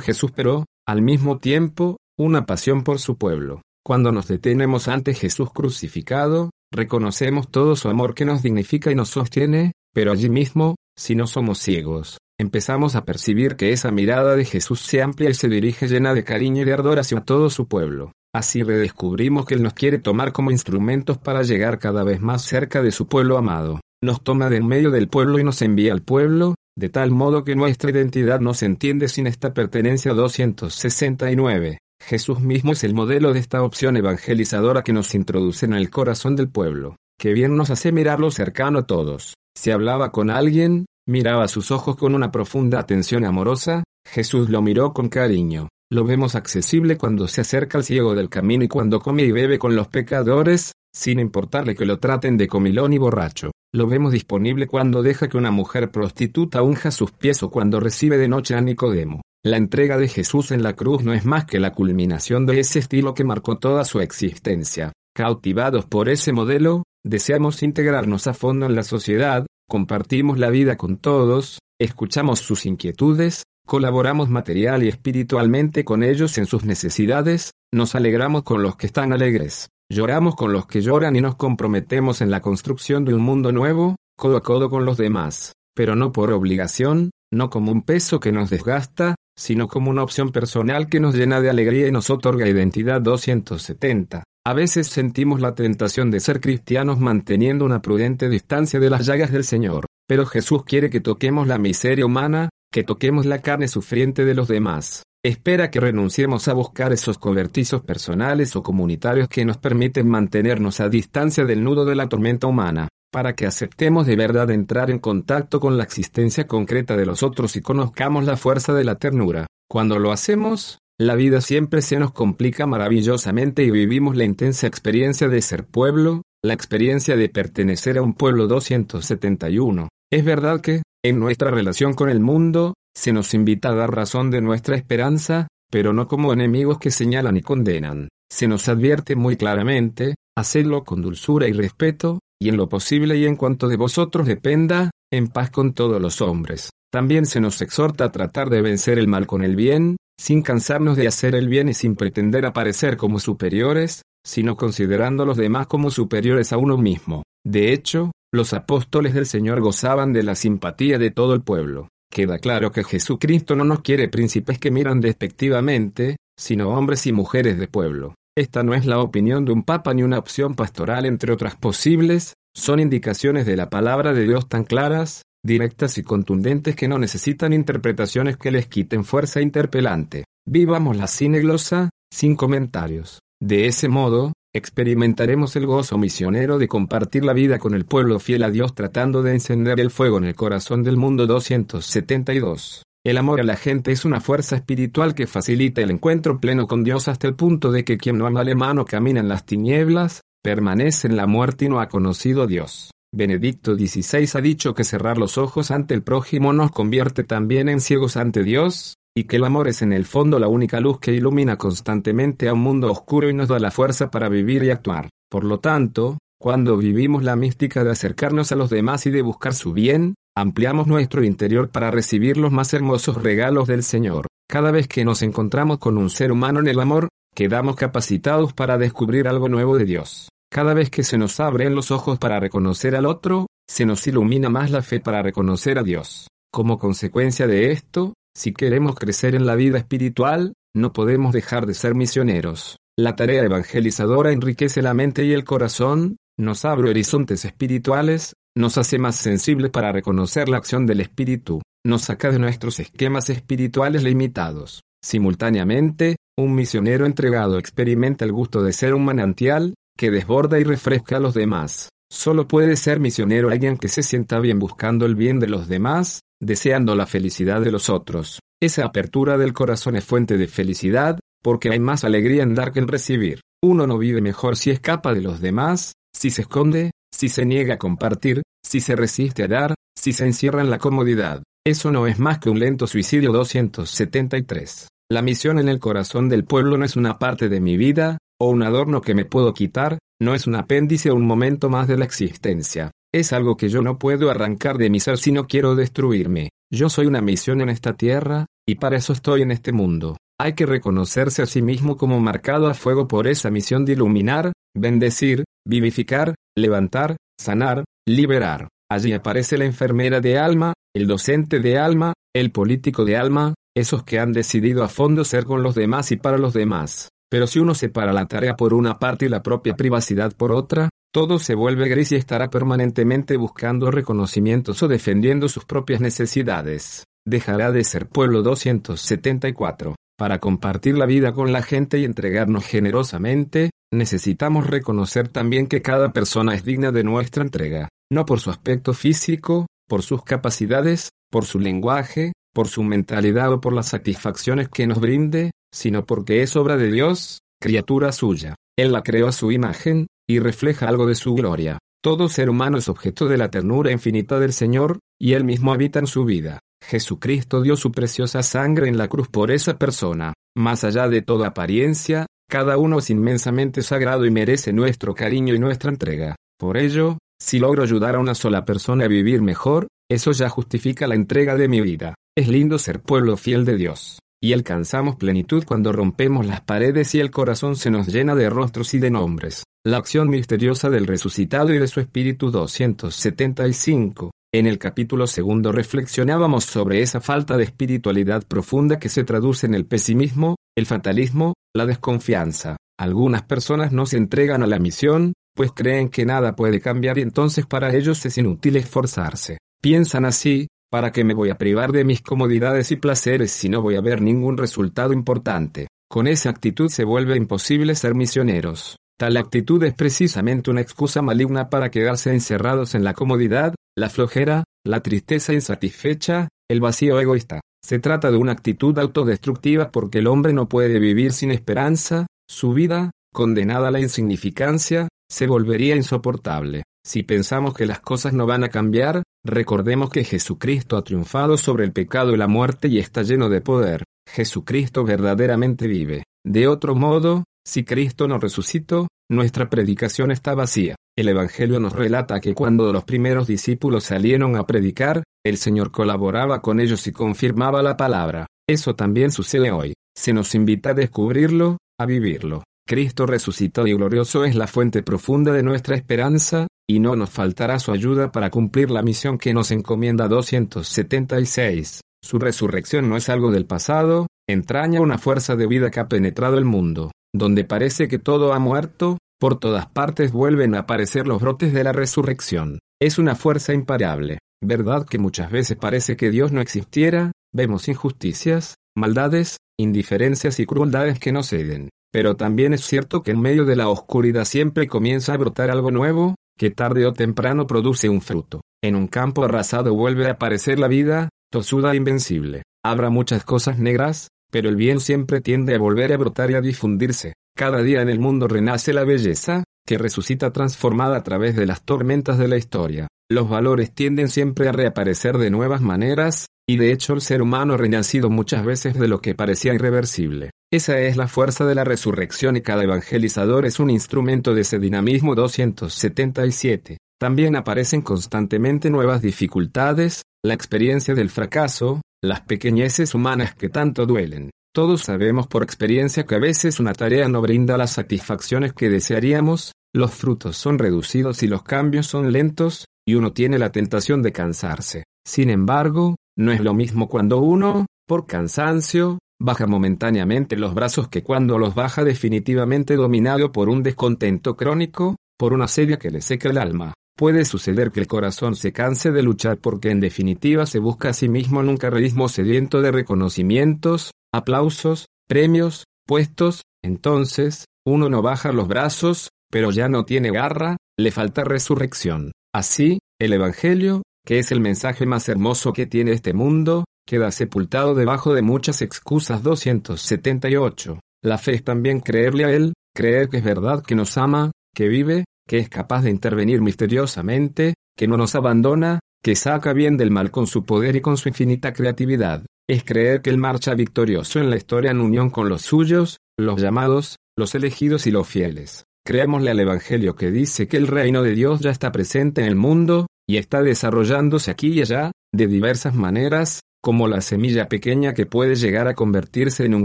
Jesús, 0.00 0.32
pero, 0.34 0.64
al 0.86 1.02
mismo 1.02 1.38
tiempo, 1.38 1.96
una 2.18 2.44
pasión 2.46 2.82
por 2.82 2.98
su 2.98 3.16
pueblo. 3.16 3.62
Cuando 3.84 4.12
nos 4.12 4.28
detenemos 4.28 4.88
ante 4.88 5.14
Jesús 5.14 5.50
crucificado, 5.52 6.50
reconocemos 6.72 7.50
todo 7.50 7.76
su 7.76 7.88
amor 7.88 8.14
que 8.14 8.24
nos 8.24 8.42
dignifica 8.42 8.90
y 8.90 8.94
nos 8.94 9.10
sostiene, 9.10 9.72
pero 9.92 10.12
allí 10.12 10.28
mismo, 10.28 10.76
si 10.96 11.14
no 11.14 11.26
somos 11.26 11.58
ciegos, 11.58 12.18
empezamos 12.42 12.94
a 12.94 13.04
percibir 13.04 13.56
que 13.56 13.72
esa 13.72 13.90
mirada 13.90 14.36
de 14.36 14.44
Jesús 14.44 14.80
se 14.80 15.00
amplia 15.00 15.30
y 15.30 15.34
se 15.34 15.48
dirige 15.48 15.88
llena 15.88 16.12
de 16.12 16.24
cariño 16.24 16.62
y 16.62 16.64
de 16.64 16.72
ardor 16.74 16.98
hacia 16.98 17.20
todo 17.20 17.48
su 17.48 17.66
pueblo. 17.66 18.12
Así 18.34 18.62
redescubrimos 18.62 19.46
que 19.46 19.54
Él 19.54 19.62
nos 19.62 19.74
quiere 19.74 19.98
tomar 19.98 20.32
como 20.32 20.50
instrumentos 20.50 21.18
para 21.18 21.42
llegar 21.42 21.78
cada 21.78 22.02
vez 22.02 22.20
más 22.20 22.42
cerca 22.42 22.82
de 22.82 22.90
su 22.90 23.06
pueblo 23.06 23.38
amado. 23.38 23.80
Nos 24.02 24.22
toma 24.22 24.50
de 24.50 24.56
en 24.56 24.66
medio 24.66 24.90
del 24.90 25.08
pueblo 25.08 25.38
y 25.38 25.44
nos 25.44 25.62
envía 25.62 25.92
al 25.92 26.02
pueblo, 26.02 26.54
de 26.76 26.88
tal 26.88 27.10
modo 27.10 27.44
que 27.44 27.54
nuestra 27.54 27.90
identidad 27.90 28.40
no 28.40 28.54
se 28.54 28.66
entiende 28.66 29.08
sin 29.08 29.26
esta 29.26 29.54
pertenencia 29.54 30.12
269. 30.12 31.78
Jesús 32.02 32.40
mismo 32.40 32.72
es 32.72 32.82
el 32.82 32.94
modelo 32.94 33.32
de 33.32 33.38
esta 33.38 33.62
opción 33.62 33.96
evangelizadora 33.96 34.82
que 34.82 34.92
nos 34.92 35.14
introduce 35.14 35.66
en 35.66 35.74
el 35.74 35.90
corazón 35.90 36.34
del 36.34 36.48
pueblo, 36.48 36.96
que 37.18 37.32
bien 37.32 37.56
nos 37.56 37.70
hace 37.70 37.92
mirarlo 37.92 38.30
cercano 38.30 38.80
a 38.80 38.86
todos. 38.86 39.34
Si 39.56 39.70
hablaba 39.70 40.10
con 40.10 40.30
alguien, 40.30 40.86
miraba 41.06 41.48
sus 41.48 41.70
ojos 41.70 41.96
con 41.96 42.14
una 42.14 42.30
profunda 42.30 42.78
atención 42.78 43.24
amorosa, 43.24 43.84
Jesús 44.06 44.48
lo 44.50 44.62
miró 44.62 44.92
con 44.92 45.08
cariño. 45.08 45.68
Lo 45.90 46.04
vemos 46.04 46.34
accesible 46.34 46.96
cuando 46.96 47.28
se 47.28 47.42
acerca 47.42 47.78
al 47.78 47.84
ciego 47.84 48.14
del 48.14 48.30
camino 48.30 48.64
y 48.64 48.68
cuando 48.68 49.00
come 49.00 49.24
y 49.24 49.32
bebe 49.32 49.58
con 49.58 49.76
los 49.76 49.88
pecadores, 49.88 50.72
sin 50.94 51.18
importarle 51.18 51.74
que 51.74 51.84
lo 51.84 51.98
traten 51.98 52.36
de 52.36 52.48
comilón 52.48 52.92
y 52.92 52.98
borracho. 52.98 53.50
Lo 53.74 53.86
vemos 53.86 54.12
disponible 54.12 54.66
cuando 54.66 55.02
deja 55.02 55.28
que 55.28 55.38
una 55.38 55.50
mujer 55.50 55.90
prostituta 55.90 56.62
unja 56.62 56.90
sus 56.90 57.12
pies 57.12 57.42
o 57.42 57.50
cuando 57.50 57.80
recibe 57.80 58.18
de 58.18 58.28
noche 58.28 58.54
a 58.54 58.60
Nicodemo. 58.60 59.22
La 59.44 59.56
entrega 59.56 59.98
de 59.98 60.08
Jesús 60.08 60.52
en 60.52 60.62
la 60.62 60.74
cruz 60.74 61.02
no 61.02 61.14
es 61.14 61.24
más 61.24 61.46
que 61.46 61.58
la 61.58 61.72
culminación 61.72 62.46
de 62.46 62.60
ese 62.60 62.78
estilo 62.78 63.12
que 63.12 63.24
marcó 63.24 63.58
toda 63.58 63.84
su 63.84 64.00
existencia. 64.00 64.92
Cautivados 65.14 65.84
por 65.84 66.08
ese 66.08 66.32
modelo, 66.32 66.84
deseamos 67.04 67.62
integrarnos 67.62 68.26
a 68.26 68.34
fondo 68.34 68.66
en 68.66 68.74
la 68.74 68.82
sociedad, 68.82 69.46
compartimos 69.72 70.38
la 70.38 70.50
vida 70.50 70.76
con 70.76 70.98
todos, 70.98 71.58
escuchamos 71.80 72.40
sus 72.40 72.66
inquietudes, 72.66 73.44
Colaboramos 73.66 74.28
material 74.28 74.82
y 74.82 74.88
espiritualmente 74.88 75.82
con 75.82 76.02
ellos 76.02 76.36
en 76.36 76.44
sus 76.44 76.64
necesidades, 76.64 77.52
nos 77.72 77.94
alegramos 77.94 78.42
con 78.42 78.62
los 78.62 78.76
que 78.76 78.86
están 78.86 79.14
alegres, 79.14 79.70
lloramos 79.90 80.36
con 80.36 80.52
los 80.52 80.66
que 80.66 80.82
lloran 80.82 81.16
y 81.16 81.22
nos 81.22 81.36
comprometemos 81.36 82.20
en 82.20 82.30
la 82.30 82.42
construcción 82.42 83.06
de 83.06 83.14
un 83.14 83.22
mundo 83.22 83.50
nuevo, 83.50 83.96
codo 84.18 84.36
a 84.36 84.42
codo 84.42 84.68
con 84.68 84.84
los 84.84 84.98
demás, 84.98 85.54
pero 85.74 85.96
no 85.96 86.12
por 86.12 86.32
obligación, 86.32 87.12
no 87.32 87.48
como 87.48 87.72
un 87.72 87.80
peso 87.80 88.20
que 88.20 88.30
nos 88.30 88.50
desgasta, 88.50 89.14
sino 89.38 89.68
como 89.68 89.90
una 89.90 90.02
opción 90.02 90.32
personal 90.32 90.90
que 90.90 91.00
nos 91.00 91.14
llena 91.14 91.40
de 91.40 91.48
alegría 91.48 91.88
y 91.88 91.92
nos 91.92 92.10
otorga 92.10 92.46
identidad 92.46 93.00
270. 93.00 94.22
A 94.44 94.54
veces 94.54 94.88
sentimos 94.88 95.40
la 95.40 95.54
tentación 95.54 96.10
de 96.10 96.18
ser 96.18 96.40
cristianos 96.40 96.98
manteniendo 96.98 97.64
una 97.64 97.80
prudente 97.80 98.28
distancia 98.28 98.80
de 98.80 98.90
las 98.90 99.06
llagas 99.06 99.30
del 99.30 99.44
Señor, 99.44 99.86
pero 100.08 100.26
Jesús 100.26 100.64
quiere 100.64 100.90
que 100.90 101.00
toquemos 101.00 101.46
la 101.46 101.58
miseria 101.58 102.06
humana, 102.06 102.48
que 102.72 102.82
toquemos 102.82 103.24
la 103.24 103.40
carne 103.40 103.68
sufriente 103.68 104.24
de 104.24 104.34
los 104.34 104.48
demás. 104.48 105.04
Espera 105.24 105.70
que 105.70 105.78
renunciemos 105.78 106.48
a 106.48 106.54
buscar 106.54 106.92
esos 106.92 107.18
cobertizos 107.18 107.82
personales 107.82 108.56
o 108.56 108.64
comunitarios 108.64 109.28
que 109.28 109.44
nos 109.44 109.58
permiten 109.58 110.08
mantenernos 110.08 110.80
a 110.80 110.88
distancia 110.88 111.44
del 111.44 111.62
nudo 111.62 111.84
de 111.84 111.94
la 111.94 112.08
tormenta 112.08 112.48
humana, 112.48 112.88
para 113.12 113.36
que 113.36 113.46
aceptemos 113.46 114.08
de 114.08 114.16
verdad 114.16 114.50
entrar 114.50 114.90
en 114.90 114.98
contacto 114.98 115.60
con 115.60 115.76
la 115.76 115.84
existencia 115.84 116.48
concreta 116.48 116.96
de 116.96 117.06
los 117.06 117.22
otros 117.22 117.54
y 117.54 117.60
conozcamos 117.60 118.24
la 118.24 118.36
fuerza 118.36 118.74
de 118.74 118.82
la 118.82 118.96
ternura. 118.96 119.46
Cuando 119.68 120.00
lo 120.00 120.10
hacemos, 120.10 120.80
la 121.06 121.14
vida 121.14 121.40
siempre 121.40 121.82
se 121.82 121.98
nos 121.98 122.12
complica 122.12 122.66
maravillosamente 122.66 123.64
y 123.64 123.70
vivimos 123.70 124.16
la 124.16 124.24
intensa 124.24 124.66
experiencia 124.66 125.28
de 125.28 125.40
ser 125.40 125.64
pueblo, 125.64 126.22
la 126.44 126.54
experiencia 126.54 127.16
de 127.16 127.28
pertenecer 127.28 127.98
a 127.98 128.02
un 128.02 128.14
pueblo 128.14 128.46
271. 128.46 129.88
Es 130.12 130.24
verdad 130.24 130.60
que, 130.60 130.82
en 131.04 131.18
nuestra 131.18 131.50
relación 131.50 131.94
con 131.94 132.10
el 132.10 132.20
mundo, 132.20 132.74
se 132.94 133.12
nos 133.12 133.32
invita 133.32 133.70
a 133.70 133.74
dar 133.74 133.94
razón 133.94 134.30
de 134.30 134.42
nuestra 134.42 134.76
esperanza, 134.76 135.48
pero 135.70 135.92
no 135.92 136.06
como 136.08 136.32
enemigos 136.32 136.78
que 136.78 136.90
señalan 136.90 137.36
y 137.36 137.42
condenan. 137.42 138.08
Se 138.30 138.46
nos 138.46 138.68
advierte 138.68 139.16
muy 139.16 139.36
claramente, 139.36 140.14
hacedlo 140.36 140.84
con 140.84 141.00
dulzura 141.00 141.48
y 141.48 141.52
respeto, 141.52 142.18
y 142.40 142.48
en 142.50 142.56
lo 142.56 142.68
posible 142.68 143.16
y 143.16 143.24
en 143.24 143.36
cuanto 143.36 143.68
de 143.68 143.76
vosotros 143.76 144.26
dependa, 144.26 144.90
en 145.10 145.28
paz 145.28 145.50
con 145.50 145.72
todos 145.72 146.00
los 146.00 146.20
hombres. 146.20 146.70
También 146.92 147.24
se 147.24 147.40
nos 147.40 147.62
exhorta 147.62 148.04
a 148.04 148.12
tratar 148.12 148.50
de 148.50 148.60
vencer 148.60 148.98
el 148.98 149.08
mal 149.08 149.26
con 149.26 149.44
el 149.44 149.56
bien, 149.56 149.96
sin 150.18 150.42
cansarnos 150.42 150.96
de 150.96 151.08
hacer 151.08 151.34
el 151.34 151.48
bien 151.48 151.68
y 151.68 151.74
sin 151.74 151.96
pretender 151.96 152.46
aparecer 152.46 152.96
como 152.96 153.18
superiores, 153.18 154.02
sino 154.24 154.56
considerando 154.56 155.24
a 155.24 155.26
los 155.26 155.36
demás 155.36 155.66
como 155.66 155.90
superiores 155.90 156.52
a 156.52 156.58
uno 156.58 156.78
mismo. 156.78 157.22
De 157.44 157.72
hecho, 157.72 158.12
los 158.32 158.52
apóstoles 158.52 159.14
del 159.14 159.26
Señor 159.26 159.60
gozaban 159.60 160.12
de 160.12 160.22
la 160.22 160.34
simpatía 160.34 160.98
de 160.98 161.10
todo 161.10 161.34
el 161.34 161.42
pueblo. 161.42 161.88
Queda 162.10 162.38
claro 162.38 162.72
que 162.72 162.84
Jesucristo 162.84 163.56
no 163.56 163.64
nos 163.64 163.80
quiere 163.80 164.08
príncipes 164.08 164.58
que 164.58 164.70
miran 164.70 165.00
despectivamente, 165.00 166.16
sino 166.38 166.70
hombres 166.70 167.06
y 167.06 167.12
mujeres 167.12 167.58
de 167.58 167.68
pueblo. 167.68 168.14
Esta 168.36 168.62
no 168.62 168.74
es 168.74 168.86
la 168.86 169.00
opinión 169.00 169.44
de 169.44 169.52
un 169.52 169.62
papa 169.62 169.92
ni 169.92 170.02
una 170.02 170.18
opción 170.18 170.54
pastoral 170.54 171.04
entre 171.04 171.32
otras 171.32 171.56
posibles, 171.56 172.34
son 172.54 172.80
indicaciones 172.80 173.46
de 173.46 173.56
la 173.56 173.70
palabra 173.70 174.12
de 174.12 174.24
Dios 174.24 174.48
tan 174.48 174.64
claras, 174.64 175.22
directas 175.44 175.98
y 175.98 176.02
contundentes 176.02 176.76
que 176.76 176.88
no 176.88 176.98
necesitan 176.98 177.52
interpretaciones 177.52 178.36
que 178.36 178.50
les 178.50 178.66
quiten 178.68 179.04
fuerza 179.04 179.40
interpelante. 179.40 180.24
Vivamos 180.46 180.96
la 180.96 181.06
cineglosa, 181.06 181.90
sin 182.12 182.36
comentarios. 182.36 183.20
De 183.40 183.66
ese 183.66 183.88
modo, 183.88 184.32
experimentaremos 184.54 185.56
el 185.56 185.66
gozo 185.66 185.98
misionero 185.98 186.58
de 186.58 186.68
compartir 186.68 187.24
la 187.24 187.32
vida 187.32 187.58
con 187.58 187.74
el 187.74 187.84
pueblo 187.84 188.20
fiel 188.20 188.44
a 188.44 188.50
Dios 188.50 188.74
tratando 188.74 189.22
de 189.22 189.32
encender 189.32 189.80
el 189.80 189.90
fuego 189.90 190.18
en 190.18 190.24
el 190.24 190.34
corazón 190.34 190.82
del 190.84 190.96
mundo 190.96 191.26
272. 191.26 192.84
El 193.04 193.16
amor 193.16 193.40
a 193.40 193.44
la 193.44 193.56
gente 193.56 193.90
es 193.90 194.04
una 194.04 194.20
fuerza 194.20 194.54
espiritual 194.54 195.14
que 195.16 195.26
facilita 195.26 195.80
el 195.80 195.90
encuentro 195.90 196.38
pleno 196.38 196.68
con 196.68 196.84
Dios 196.84 197.08
hasta 197.08 197.26
el 197.26 197.34
punto 197.34 197.72
de 197.72 197.82
que 197.82 197.98
quien 197.98 198.16
no 198.16 198.26
ama 198.26 198.42
al 198.42 198.48
hermano 198.48 198.84
camina 198.84 199.18
en 199.18 199.28
las 199.28 199.44
tinieblas, 199.44 200.20
permanece 200.40 201.08
en 201.08 201.16
la 201.16 201.26
muerte 201.26 201.64
y 201.64 201.68
no 201.68 201.80
ha 201.80 201.88
conocido 201.88 202.42
a 202.42 202.46
Dios. 202.46 202.92
Benedicto 203.14 203.74
XVI 203.74 204.26
ha 204.38 204.40
dicho 204.40 204.72
que 204.72 204.84
cerrar 204.84 205.18
los 205.18 205.36
ojos 205.36 205.70
ante 205.70 205.92
el 205.92 206.02
prójimo 206.02 206.54
nos 206.54 206.70
convierte 206.70 207.24
también 207.24 207.68
en 207.68 207.82
ciegos 207.82 208.16
ante 208.16 208.42
Dios, 208.42 208.96
y 209.14 209.24
que 209.24 209.36
el 209.36 209.44
amor 209.44 209.68
es 209.68 209.82
en 209.82 209.92
el 209.92 210.06
fondo 210.06 210.38
la 210.38 210.48
única 210.48 210.80
luz 210.80 210.98
que 210.98 211.12
ilumina 211.12 211.58
constantemente 211.58 212.48
a 212.48 212.54
un 212.54 212.60
mundo 212.60 212.90
oscuro 212.90 213.28
y 213.28 213.34
nos 213.34 213.48
da 213.48 213.58
la 213.58 213.70
fuerza 213.70 214.10
para 214.10 214.30
vivir 214.30 214.64
y 214.64 214.70
actuar. 214.70 215.10
Por 215.30 215.44
lo 215.44 215.60
tanto, 215.60 216.16
cuando 216.40 216.78
vivimos 216.78 217.22
la 217.22 217.36
mística 217.36 217.84
de 217.84 217.90
acercarnos 217.90 218.50
a 218.50 218.56
los 218.56 218.70
demás 218.70 219.04
y 219.04 219.10
de 219.10 219.20
buscar 219.20 219.52
su 219.52 219.74
bien, 219.74 220.14
ampliamos 220.34 220.86
nuestro 220.86 221.22
interior 221.22 221.68
para 221.68 221.90
recibir 221.90 222.38
los 222.38 222.50
más 222.50 222.72
hermosos 222.72 223.22
regalos 223.22 223.68
del 223.68 223.82
Señor. 223.82 224.26
Cada 224.48 224.70
vez 224.70 224.88
que 224.88 225.04
nos 225.04 225.20
encontramos 225.20 225.76
con 225.76 225.98
un 225.98 226.08
ser 226.08 226.32
humano 226.32 226.60
en 226.60 226.68
el 226.68 226.80
amor, 226.80 227.08
quedamos 227.34 227.76
capacitados 227.76 228.54
para 228.54 228.78
descubrir 228.78 229.28
algo 229.28 229.50
nuevo 229.50 229.76
de 229.76 229.84
Dios. 229.84 230.31
Cada 230.52 230.74
vez 230.74 230.90
que 230.90 231.02
se 231.02 231.16
nos 231.16 231.40
abren 231.40 231.74
los 231.74 231.90
ojos 231.90 232.18
para 232.18 232.38
reconocer 232.38 232.94
al 232.94 233.06
otro, 233.06 233.46
se 233.66 233.86
nos 233.86 234.06
ilumina 234.06 234.50
más 234.50 234.70
la 234.70 234.82
fe 234.82 235.00
para 235.00 235.22
reconocer 235.22 235.78
a 235.78 235.82
Dios. 235.82 236.28
Como 236.52 236.78
consecuencia 236.78 237.46
de 237.46 237.72
esto, 237.72 238.12
si 238.36 238.52
queremos 238.52 238.96
crecer 238.96 239.34
en 239.34 239.46
la 239.46 239.54
vida 239.54 239.78
espiritual, 239.78 240.52
no 240.76 240.92
podemos 240.92 241.32
dejar 241.32 241.64
de 241.64 241.72
ser 241.72 241.94
misioneros. 241.94 242.76
La 242.98 243.16
tarea 243.16 243.42
evangelizadora 243.42 244.30
enriquece 244.30 244.82
la 244.82 244.92
mente 244.92 245.24
y 245.24 245.32
el 245.32 245.44
corazón, 245.44 246.18
nos 246.38 246.66
abre 246.66 246.90
horizontes 246.90 247.46
espirituales, 247.46 248.34
nos 248.54 248.76
hace 248.76 248.98
más 248.98 249.16
sensibles 249.16 249.70
para 249.70 249.90
reconocer 249.90 250.50
la 250.50 250.58
acción 250.58 250.84
del 250.84 251.00
Espíritu, 251.00 251.62
nos 251.82 252.02
saca 252.02 252.30
de 252.30 252.38
nuestros 252.38 252.78
esquemas 252.78 253.30
espirituales 253.30 254.02
limitados. 254.02 254.82
Simultáneamente, 255.02 256.16
un 256.38 256.54
misionero 256.54 257.06
entregado 257.06 257.58
experimenta 257.58 258.26
el 258.26 258.32
gusto 258.32 258.62
de 258.62 258.74
ser 258.74 258.92
un 258.92 259.06
manantial, 259.06 259.72
que 259.96 260.10
desborda 260.10 260.58
y 260.58 260.64
refresca 260.64 261.16
a 261.16 261.20
los 261.20 261.34
demás. 261.34 261.88
Solo 262.10 262.46
puede 262.46 262.76
ser 262.76 263.00
misionero 263.00 263.50
alguien 263.50 263.78
que 263.78 263.88
se 263.88 264.02
sienta 264.02 264.38
bien 264.38 264.58
buscando 264.58 265.06
el 265.06 265.14
bien 265.14 265.38
de 265.40 265.48
los 265.48 265.68
demás, 265.68 266.20
deseando 266.40 266.94
la 266.94 267.06
felicidad 267.06 267.60
de 267.60 267.72
los 267.72 267.88
otros. 267.88 268.40
Esa 268.60 268.84
apertura 268.84 269.38
del 269.38 269.52
corazón 269.52 269.96
es 269.96 270.04
fuente 270.04 270.36
de 270.36 270.46
felicidad, 270.46 271.18
porque 271.42 271.70
hay 271.70 271.80
más 271.80 272.04
alegría 272.04 272.42
en 272.42 272.54
dar 272.54 272.72
que 272.72 272.80
en 272.80 272.88
recibir. 272.88 273.40
Uno 273.62 273.86
no 273.86 273.98
vive 273.98 274.20
mejor 274.20 274.56
si 274.56 274.70
escapa 274.70 275.14
de 275.14 275.22
los 275.22 275.40
demás, 275.40 275.94
si 276.14 276.30
se 276.30 276.42
esconde, 276.42 276.90
si 277.12 277.28
se 277.28 277.46
niega 277.46 277.74
a 277.74 277.78
compartir, 277.78 278.42
si 278.64 278.80
se 278.80 278.94
resiste 278.94 279.44
a 279.44 279.48
dar, 279.48 279.74
si 279.98 280.12
se 280.12 280.26
encierra 280.26 280.60
en 280.60 280.70
la 280.70 280.78
comodidad. 280.78 281.42
Eso 281.64 281.90
no 281.92 282.06
es 282.06 282.18
más 282.18 282.38
que 282.38 282.50
un 282.50 282.58
lento 282.58 282.86
suicidio 282.86 283.32
273. 283.32 284.88
La 285.10 285.22
misión 285.22 285.58
en 285.58 285.68
el 285.68 285.78
corazón 285.78 286.28
del 286.28 286.44
pueblo 286.44 286.76
no 286.76 286.84
es 286.84 286.96
una 286.96 287.18
parte 287.18 287.48
de 287.48 287.60
mi 287.60 287.76
vida, 287.76 288.18
o 288.42 288.48
un 288.48 288.64
adorno 288.64 289.02
que 289.02 289.14
me 289.14 289.24
puedo 289.24 289.54
quitar, 289.54 289.98
no 290.20 290.34
es 290.34 290.48
un 290.48 290.56
apéndice 290.56 291.12
o 291.12 291.14
un 291.14 291.24
momento 291.24 291.70
más 291.70 291.86
de 291.86 291.96
la 291.96 292.04
existencia. 292.04 292.90
Es 293.14 293.32
algo 293.32 293.56
que 293.56 293.68
yo 293.68 293.82
no 293.82 294.00
puedo 294.00 294.30
arrancar 294.30 294.78
de 294.78 294.90
mi 294.90 294.98
ser 294.98 295.18
si 295.18 295.30
no 295.30 295.46
quiero 295.46 295.76
destruirme. 295.76 296.48
Yo 296.68 296.88
soy 296.88 297.06
una 297.06 297.20
misión 297.20 297.60
en 297.60 297.68
esta 297.68 297.92
tierra, 297.92 298.46
y 298.68 298.74
para 298.74 298.96
eso 298.96 299.12
estoy 299.12 299.42
en 299.42 299.52
este 299.52 299.70
mundo. 299.70 300.16
Hay 300.40 300.54
que 300.54 300.66
reconocerse 300.66 301.42
a 301.42 301.46
sí 301.46 301.62
mismo 301.62 301.96
como 301.96 302.18
marcado 302.18 302.66
a 302.66 302.74
fuego 302.74 303.06
por 303.06 303.28
esa 303.28 303.48
misión 303.48 303.84
de 303.84 303.92
iluminar, 303.92 304.50
bendecir, 304.76 305.44
vivificar, 305.64 306.34
levantar, 306.58 307.18
sanar, 307.40 307.84
liberar. 308.08 308.66
Allí 308.90 309.12
aparece 309.12 309.56
la 309.56 309.66
enfermera 309.66 310.20
de 310.20 310.38
alma, 310.38 310.72
el 310.96 311.06
docente 311.06 311.60
de 311.60 311.78
alma, 311.78 312.12
el 312.34 312.50
político 312.50 313.04
de 313.04 313.16
alma, 313.16 313.54
esos 313.76 314.02
que 314.02 314.18
han 314.18 314.32
decidido 314.32 314.82
a 314.82 314.88
fondo 314.88 315.24
ser 315.24 315.44
con 315.44 315.62
los 315.62 315.76
demás 315.76 316.10
y 316.10 316.16
para 316.16 316.38
los 316.38 316.54
demás. 316.54 317.11
Pero 317.32 317.46
si 317.46 317.58
uno 317.58 317.74
separa 317.74 318.12
la 318.12 318.26
tarea 318.26 318.58
por 318.58 318.74
una 318.74 318.98
parte 318.98 319.24
y 319.24 319.30
la 319.30 319.42
propia 319.42 319.74
privacidad 319.74 320.36
por 320.36 320.52
otra, 320.52 320.90
todo 321.14 321.38
se 321.38 321.54
vuelve 321.54 321.88
gris 321.88 322.12
y 322.12 322.16
estará 322.16 322.50
permanentemente 322.50 323.38
buscando 323.38 323.90
reconocimientos 323.90 324.82
o 324.82 324.86
defendiendo 324.86 325.48
sus 325.48 325.64
propias 325.64 326.02
necesidades. 326.02 327.04
Dejará 327.26 327.72
de 327.72 327.84
ser 327.84 328.06
pueblo 328.06 328.42
274. 328.42 329.94
Para 330.18 330.40
compartir 330.40 330.98
la 330.98 331.06
vida 331.06 331.32
con 331.32 331.52
la 331.52 331.62
gente 331.62 331.98
y 331.98 332.04
entregarnos 332.04 332.66
generosamente, 332.66 333.70
necesitamos 333.90 334.66
reconocer 334.66 335.28
también 335.28 335.68
que 335.68 335.80
cada 335.80 336.12
persona 336.12 336.54
es 336.54 336.66
digna 336.66 336.92
de 336.92 337.02
nuestra 337.02 337.42
entrega, 337.42 337.88
no 338.12 338.26
por 338.26 338.40
su 338.40 338.50
aspecto 338.50 338.92
físico, 338.92 339.68
por 339.88 340.02
sus 340.02 340.22
capacidades, 340.22 341.08
por 341.30 341.46
su 341.46 341.58
lenguaje, 341.58 342.32
por 342.52 342.68
su 342.68 342.82
mentalidad 342.82 343.54
o 343.54 343.62
por 343.62 343.72
las 343.72 343.88
satisfacciones 343.88 344.68
que 344.68 344.86
nos 344.86 345.00
brinde, 345.00 345.50
sino 345.72 346.04
porque 346.04 346.42
es 346.42 346.54
obra 346.56 346.76
de 346.76 346.90
Dios, 346.90 347.40
criatura 347.60 348.12
suya. 348.12 348.54
Él 348.78 348.92
la 348.92 349.02
creó 349.02 349.28
a 349.28 349.32
su 349.32 349.52
imagen, 349.52 350.06
y 350.28 350.38
refleja 350.38 350.88
algo 350.88 351.06
de 351.06 351.14
su 351.14 351.34
gloria. 351.34 351.78
Todo 352.02 352.28
ser 352.28 352.50
humano 352.50 352.78
es 352.78 352.88
objeto 352.88 353.26
de 353.26 353.36
la 353.36 353.50
ternura 353.50 353.92
infinita 353.92 354.38
del 354.40 354.52
Señor, 354.52 354.98
y 355.20 355.34
Él 355.34 355.44
mismo 355.44 355.72
habita 355.72 355.98
en 355.98 356.06
su 356.06 356.24
vida. 356.24 356.58
Jesucristo 356.84 357.62
dio 357.62 357.76
su 357.76 357.92
preciosa 357.92 358.42
sangre 358.42 358.88
en 358.88 358.98
la 358.98 359.08
cruz 359.08 359.28
por 359.28 359.50
esa 359.50 359.78
persona. 359.78 360.34
Más 360.56 360.84
allá 360.84 361.08
de 361.08 361.22
toda 361.22 361.48
apariencia, 361.48 362.26
cada 362.50 362.76
uno 362.76 362.98
es 362.98 363.08
inmensamente 363.08 363.82
sagrado 363.82 364.26
y 364.26 364.30
merece 364.30 364.72
nuestro 364.72 365.14
cariño 365.14 365.54
y 365.54 365.58
nuestra 365.58 365.90
entrega. 365.90 366.36
Por 366.58 366.76
ello, 366.76 367.18
si 367.40 367.58
logro 367.58 367.82
ayudar 367.82 368.16
a 368.16 368.18
una 368.18 368.34
sola 368.34 368.64
persona 368.64 369.04
a 369.04 369.08
vivir 369.08 369.42
mejor, 369.42 369.86
eso 370.10 370.32
ya 370.32 370.48
justifica 370.48 371.06
la 371.06 371.14
entrega 371.14 371.56
de 371.56 371.68
mi 371.68 371.80
vida. 371.80 372.14
Es 372.36 372.48
lindo 372.48 372.78
ser 372.78 373.00
pueblo 373.00 373.36
fiel 373.36 373.64
de 373.64 373.76
Dios. 373.76 374.21
Y 374.44 374.54
alcanzamos 374.54 375.14
plenitud 375.14 375.62
cuando 375.64 375.92
rompemos 375.92 376.44
las 376.44 376.62
paredes 376.62 377.14
y 377.14 377.20
el 377.20 377.30
corazón 377.30 377.76
se 377.76 377.92
nos 377.92 378.08
llena 378.08 378.34
de 378.34 378.50
rostros 378.50 378.92
y 378.92 378.98
de 378.98 379.08
nombres. 379.08 379.62
La 379.86 379.98
acción 379.98 380.28
misteriosa 380.28 380.90
del 380.90 381.06
resucitado 381.06 381.72
y 381.72 381.78
de 381.78 381.86
su 381.86 382.00
espíritu 382.00 382.50
275. 382.50 384.32
En 384.52 384.66
el 384.66 384.78
capítulo 384.78 385.28
segundo 385.28 385.70
reflexionábamos 385.70 386.64
sobre 386.64 387.02
esa 387.02 387.20
falta 387.20 387.56
de 387.56 387.62
espiritualidad 387.62 388.42
profunda 388.42 388.98
que 388.98 389.08
se 389.08 389.22
traduce 389.22 389.66
en 389.66 389.74
el 389.74 389.86
pesimismo, 389.86 390.56
el 390.76 390.86
fatalismo, 390.86 391.54
la 391.72 391.86
desconfianza. 391.86 392.76
Algunas 392.98 393.42
personas 393.44 393.92
no 393.92 394.06
se 394.06 394.16
entregan 394.16 394.64
a 394.64 394.66
la 394.66 394.80
misión, 394.80 395.34
pues 395.54 395.70
creen 395.70 396.08
que 396.08 396.26
nada 396.26 396.56
puede 396.56 396.80
cambiar 396.80 397.16
y 397.18 397.22
entonces 397.22 397.64
para 397.64 397.94
ellos 397.94 398.26
es 398.26 398.36
inútil 398.38 398.74
esforzarse. 398.74 399.58
Piensan 399.80 400.24
así, 400.24 400.66
¿para 400.92 401.10
qué 401.10 401.24
me 401.24 401.32
voy 401.32 401.48
a 401.48 401.56
privar 401.56 401.90
de 401.90 402.04
mis 402.04 402.20
comodidades 402.20 402.92
y 402.92 402.96
placeres 402.96 403.50
si 403.50 403.70
no 403.70 403.80
voy 403.80 403.96
a 403.96 404.02
ver 404.02 404.20
ningún 404.20 404.58
resultado 404.58 405.14
importante? 405.14 405.88
Con 406.06 406.26
esa 406.26 406.50
actitud 406.50 406.90
se 406.90 407.04
vuelve 407.04 407.34
imposible 407.34 407.94
ser 407.94 408.14
misioneros. 408.14 408.96
Tal 409.18 409.38
actitud 409.38 409.82
es 409.84 409.94
precisamente 409.94 410.70
una 410.70 410.82
excusa 410.82 411.22
maligna 411.22 411.70
para 411.70 411.90
quedarse 411.90 412.30
encerrados 412.34 412.94
en 412.94 413.04
la 413.04 413.14
comodidad, 413.14 413.74
la 413.96 414.10
flojera, 414.10 414.64
la 414.84 415.00
tristeza 415.00 415.54
insatisfecha, 415.54 416.48
el 416.70 416.80
vacío 416.80 417.18
egoísta. 417.18 417.62
Se 417.82 417.98
trata 417.98 418.30
de 418.30 418.36
una 418.36 418.52
actitud 418.52 418.98
autodestructiva 418.98 419.90
porque 419.90 420.18
el 420.18 420.26
hombre 420.26 420.52
no 420.52 420.68
puede 420.68 420.98
vivir 420.98 421.32
sin 421.32 421.52
esperanza, 421.52 422.26
su 422.46 422.74
vida, 422.74 423.12
condenada 423.32 423.88
a 423.88 423.92
la 423.92 424.00
insignificancia, 424.00 425.08
se 425.30 425.46
volvería 425.46 425.96
insoportable. 425.96 426.82
Si 427.04 427.24
pensamos 427.24 427.74
que 427.74 427.86
las 427.86 428.00
cosas 428.00 428.32
no 428.32 428.46
van 428.46 428.62
a 428.62 428.68
cambiar, 428.68 429.22
recordemos 429.44 430.10
que 430.10 430.24
Jesucristo 430.24 430.96
ha 430.96 431.02
triunfado 431.02 431.56
sobre 431.56 431.84
el 431.84 431.92
pecado 431.92 432.32
y 432.32 432.36
la 432.36 432.46
muerte 432.46 432.88
y 432.88 432.98
está 432.98 433.22
lleno 433.22 433.48
de 433.48 433.60
poder. 433.60 434.04
Jesucristo 434.28 435.04
verdaderamente 435.04 435.88
vive. 435.88 436.24
De 436.46 436.68
otro 436.68 436.94
modo, 436.94 437.44
si 437.66 437.84
Cristo 437.84 438.28
no 438.28 438.38
resucitó, 438.38 439.08
nuestra 439.30 439.68
predicación 439.68 440.30
está 440.30 440.54
vacía. 440.54 440.94
El 441.16 441.28
Evangelio 441.28 441.80
nos 441.80 441.92
relata 441.92 442.40
que 442.40 442.54
cuando 442.54 442.92
los 442.92 443.04
primeros 443.04 443.46
discípulos 443.46 444.04
salieron 444.04 444.56
a 444.56 444.66
predicar, 444.66 445.24
el 445.44 445.56
Señor 445.56 445.90
colaboraba 445.90 446.62
con 446.62 446.80
ellos 446.80 447.06
y 447.06 447.12
confirmaba 447.12 447.82
la 447.82 447.96
palabra. 447.96 448.46
Eso 448.68 448.94
también 448.94 449.32
sucede 449.32 449.72
hoy. 449.72 449.94
Se 450.16 450.32
nos 450.32 450.54
invita 450.54 450.90
a 450.90 450.94
descubrirlo, 450.94 451.78
a 451.98 452.06
vivirlo. 452.06 452.62
Cristo 452.86 453.26
resucitó 453.26 453.86
y 453.86 453.94
glorioso 453.94 454.44
es 454.44 454.54
la 454.54 454.66
fuente 454.66 455.02
profunda 455.02 455.52
de 455.52 455.62
nuestra 455.62 455.96
esperanza, 455.96 456.66
y 456.92 457.00
no 457.00 457.16
nos 457.16 457.30
faltará 457.30 457.78
su 457.78 457.90
ayuda 457.90 458.32
para 458.32 458.50
cumplir 458.50 458.90
la 458.90 459.02
misión 459.02 459.38
que 459.38 459.54
nos 459.54 459.70
encomienda 459.70 460.28
276. 460.28 462.02
Su 462.22 462.38
resurrección 462.38 463.08
no 463.08 463.16
es 463.16 463.30
algo 463.30 463.50
del 463.50 463.64
pasado, 463.64 464.26
entraña 464.46 465.00
una 465.00 465.16
fuerza 465.16 465.56
de 465.56 465.66
vida 465.66 465.90
que 465.90 466.00
ha 466.00 466.08
penetrado 466.08 466.58
el 466.58 466.66
mundo. 466.66 467.10
Donde 467.34 467.64
parece 467.64 468.08
que 468.08 468.18
todo 468.18 468.52
ha 468.52 468.58
muerto, 468.58 469.16
por 469.40 469.58
todas 469.58 469.86
partes 469.86 470.32
vuelven 470.32 470.74
a 470.74 470.80
aparecer 470.80 471.26
los 471.26 471.40
brotes 471.40 471.72
de 471.72 471.82
la 471.82 471.92
resurrección. 471.92 472.78
Es 473.00 473.18
una 473.18 473.36
fuerza 473.36 473.72
imparable. 473.72 474.38
¿Verdad 474.62 475.06
que 475.06 475.18
muchas 475.18 475.50
veces 475.50 475.78
parece 475.78 476.18
que 476.18 476.30
Dios 476.30 476.52
no 476.52 476.60
existiera? 476.60 477.32
Vemos 477.54 477.88
injusticias, 477.88 478.74
maldades, 478.94 479.56
indiferencias 479.80 480.60
y 480.60 480.66
crueldades 480.66 481.18
que 481.18 481.32
no 481.32 481.42
ceden. 481.42 481.88
Pero 482.12 482.36
también 482.36 482.74
es 482.74 482.82
cierto 482.82 483.22
que 483.22 483.30
en 483.30 483.40
medio 483.40 483.64
de 483.64 483.76
la 483.76 483.88
oscuridad 483.88 484.44
siempre 484.44 484.86
comienza 484.86 485.32
a 485.32 485.38
brotar 485.38 485.70
algo 485.70 485.90
nuevo, 485.90 486.34
que 486.62 486.70
tarde 486.70 487.06
o 487.06 487.12
temprano 487.12 487.66
produce 487.66 488.08
un 488.08 488.20
fruto. 488.20 488.60
En 488.84 488.94
un 488.94 489.08
campo 489.08 489.42
arrasado 489.42 489.96
vuelve 489.96 490.28
a 490.28 490.34
aparecer 490.34 490.78
la 490.78 490.86
vida, 490.86 491.28
tosuda 491.50 491.90
e 491.90 491.96
invencible. 491.96 492.62
Habrá 492.84 493.10
muchas 493.10 493.42
cosas 493.42 493.80
negras, 493.80 494.28
pero 494.52 494.68
el 494.68 494.76
bien 494.76 495.00
siempre 495.00 495.40
tiende 495.40 495.74
a 495.74 495.78
volver 495.80 496.12
a 496.12 496.16
brotar 496.16 496.52
y 496.52 496.54
a 496.54 496.60
difundirse. 496.60 497.32
Cada 497.56 497.82
día 497.82 498.00
en 498.00 498.08
el 498.08 498.20
mundo 498.20 498.46
renace 498.46 498.92
la 498.92 499.02
belleza, 499.02 499.64
que 499.84 499.98
resucita 499.98 500.52
transformada 500.52 501.16
a 501.16 501.24
través 501.24 501.56
de 501.56 501.66
las 501.66 501.82
tormentas 501.82 502.38
de 502.38 502.46
la 502.46 502.58
historia. 502.58 503.08
Los 503.28 503.48
valores 503.48 503.92
tienden 503.92 504.28
siempre 504.28 504.68
a 504.68 504.72
reaparecer 504.72 505.38
de 505.38 505.50
nuevas 505.50 505.80
maneras, 505.80 506.46
y 506.64 506.76
de 506.76 506.92
hecho 506.92 507.12
el 507.12 507.22
ser 507.22 507.42
humano 507.42 507.74
ha 507.74 507.78
renacido 507.78 508.30
muchas 508.30 508.64
veces 508.64 508.96
de 508.96 509.08
lo 509.08 509.20
que 509.20 509.34
parecía 509.34 509.74
irreversible. 509.74 510.52
Esa 510.72 510.98
es 511.00 511.18
la 511.18 511.28
fuerza 511.28 511.66
de 511.66 511.74
la 511.74 511.84
resurrección 511.84 512.56
y 512.56 512.62
cada 512.62 512.84
evangelizador 512.84 513.66
es 513.66 513.78
un 513.78 513.90
instrumento 513.90 514.54
de 514.54 514.62
ese 514.62 514.78
dinamismo 514.78 515.34
277. 515.34 516.96
También 517.20 517.56
aparecen 517.56 518.00
constantemente 518.00 518.88
nuevas 518.88 519.20
dificultades, 519.20 520.22
la 520.42 520.54
experiencia 520.54 521.14
del 521.14 521.28
fracaso, 521.28 522.00
las 522.22 522.40
pequeñeces 522.40 523.14
humanas 523.14 523.54
que 523.54 523.68
tanto 523.68 524.06
duelen. 524.06 524.48
Todos 524.74 525.02
sabemos 525.02 525.46
por 525.46 525.62
experiencia 525.62 526.24
que 526.24 526.36
a 526.36 526.40
veces 526.40 526.80
una 526.80 526.94
tarea 526.94 527.28
no 527.28 527.42
brinda 527.42 527.76
las 527.76 527.92
satisfacciones 527.92 528.72
que 528.72 528.88
desearíamos, 528.88 529.72
los 529.94 530.12
frutos 530.12 530.56
son 530.56 530.78
reducidos 530.78 531.42
y 531.42 531.48
los 531.48 531.64
cambios 531.64 532.06
son 532.06 532.32
lentos, 532.32 532.86
y 533.06 533.16
uno 533.16 533.34
tiene 533.34 533.58
la 533.58 533.72
tentación 533.72 534.22
de 534.22 534.32
cansarse. 534.32 535.04
Sin 535.26 535.50
embargo, 535.50 536.16
no 536.34 536.50
es 536.50 536.62
lo 536.62 536.72
mismo 536.72 537.10
cuando 537.10 537.40
uno, 537.40 537.84
por 538.08 538.26
cansancio, 538.26 539.18
baja 539.42 539.66
momentáneamente 539.66 540.56
los 540.56 540.72
brazos 540.72 541.08
que 541.08 541.22
cuando 541.22 541.58
los 541.58 541.74
baja 541.74 542.04
definitivamente 542.04 542.94
dominado 542.94 543.50
por 543.50 543.68
un 543.68 543.82
descontento 543.82 544.56
crónico, 544.56 545.16
por 545.36 545.52
una 545.52 545.66
sedia 545.66 545.98
que 545.98 546.10
le 546.10 546.20
seca 546.20 546.48
el 546.48 546.58
alma. 546.58 546.94
Puede 547.16 547.44
suceder 547.44 547.90
que 547.90 548.00
el 548.00 548.06
corazón 548.06 548.54
se 548.54 548.72
canse 548.72 549.10
de 549.10 549.22
luchar 549.22 549.58
porque 549.58 549.90
en 549.90 550.00
definitiva 550.00 550.64
se 550.64 550.78
busca 550.78 551.10
a 551.10 551.12
sí 551.12 551.28
mismo 551.28 551.60
en 551.60 551.68
un 551.68 551.76
carrerismo 551.76 552.28
sediento 552.28 552.80
de 552.80 552.92
reconocimientos, 552.92 554.12
aplausos, 554.32 555.06
premios, 555.28 555.84
puestos, 556.06 556.62
entonces, 556.82 557.66
uno 557.84 558.08
no 558.08 558.22
baja 558.22 558.52
los 558.52 558.68
brazos, 558.68 559.30
pero 559.50 559.70
ya 559.72 559.88
no 559.88 560.04
tiene 560.04 560.30
garra, 560.30 560.76
le 560.98 561.10
falta 561.10 561.44
resurrección. 561.44 562.32
Así, 562.54 562.98
el 563.20 563.32
Evangelio, 563.32 564.02
que 564.24 564.38
es 564.38 564.52
el 564.52 564.60
mensaje 564.60 565.04
más 565.04 565.28
hermoso 565.28 565.72
que 565.72 565.86
tiene 565.86 566.12
este 566.12 566.32
mundo, 566.32 566.84
queda 567.06 567.30
sepultado 567.30 567.94
debajo 567.94 568.34
de 568.34 568.42
muchas 568.42 568.82
excusas 568.82 569.42
278. 569.42 571.00
La 571.22 571.38
fe 571.38 571.54
es 571.54 571.64
también 571.64 572.00
creerle 572.00 572.44
a 572.44 572.50
Él, 572.50 572.72
creer 572.94 573.28
que 573.28 573.38
es 573.38 573.44
verdad 573.44 573.82
que 573.82 573.94
nos 573.94 574.16
ama, 574.18 574.50
que 574.74 574.88
vive, 574.88 575.24
que 575.46 575.58
es 575.58 575.68
capaz 575.68 576.02
de 576.02 576.10
intervenir 576.10 576.60
misteriosamente, 576.60 577.74
que 577.96 578.08
no 578.08 578.16
nos 578.16 578.34
abandona, 578.34 579.00
que 579.22 579.36
saca 579.36 579.72
bien 579.72 579.96
del 579.96 580.10
mal 580.10 580.30
con 580.30 580.46
su 580.46 580.64
poder 580.64 580.96
y 580.96 581.00
con 581.00 581.16
su 581.16 581.28
infinita 581.28 581.72
creatividad. 581.72 582.44
Es 582.68 582.84
creer 582.84 583.22
que 583.22 583.30
Él 583.30 583.38
marcha 583.38 583.74
victorioso 583.74 584.40
en 584.40 584.50
la 584.50 584.56
historia 584.56 584.90
en 584.90 585.00
unión 585.00 585.30
con 585.30 585.48
los 585.48 585.62
suyos, 585.62 586.18
los 586.38 586.60
llamados, 586.60 587.16
los 587.36 587.54
elegidos 587.54 588.06
y 588.06 588.10
los 588.10 588.28
fieles. 588.28 588.84
creámosle 589.04 589.50
al 589.50 589.58
Evangelio 589.58 590.14
que 590.14 590.30
dice 590.30 590.68
que 590.68 590.76
el 590.76 590.86
reino 590.86 591.22
de 591.22 591.34
Dios 591.34 591.60
ya 591.60 591.70
está 591.70 591.90
presente 591.90 592.40
en 592.40 592.46
el 592.46 592.54
mundo, 592.54 593.08
y 593.28 593.36
está 593.36 593.60
desarrollándose 593.62 594.50
aquí 594.50 594.68
y 594.68 594.80
allá, 594.80 595.10
de 595.32 595.48
diversas 595.48 595.94
maneras, 595.94 596.60
como 596.82 597.06
la 597.06 597.20
semilla 597.20 597.68
pequeña 597.68 598.12
que 598.12 598.26
puede 598.26 598.56
llegar 598.56 598.88
a 598.88 598.94
convertirse 598.94 599.64
en 599.64 599.74
un 599.74 599.84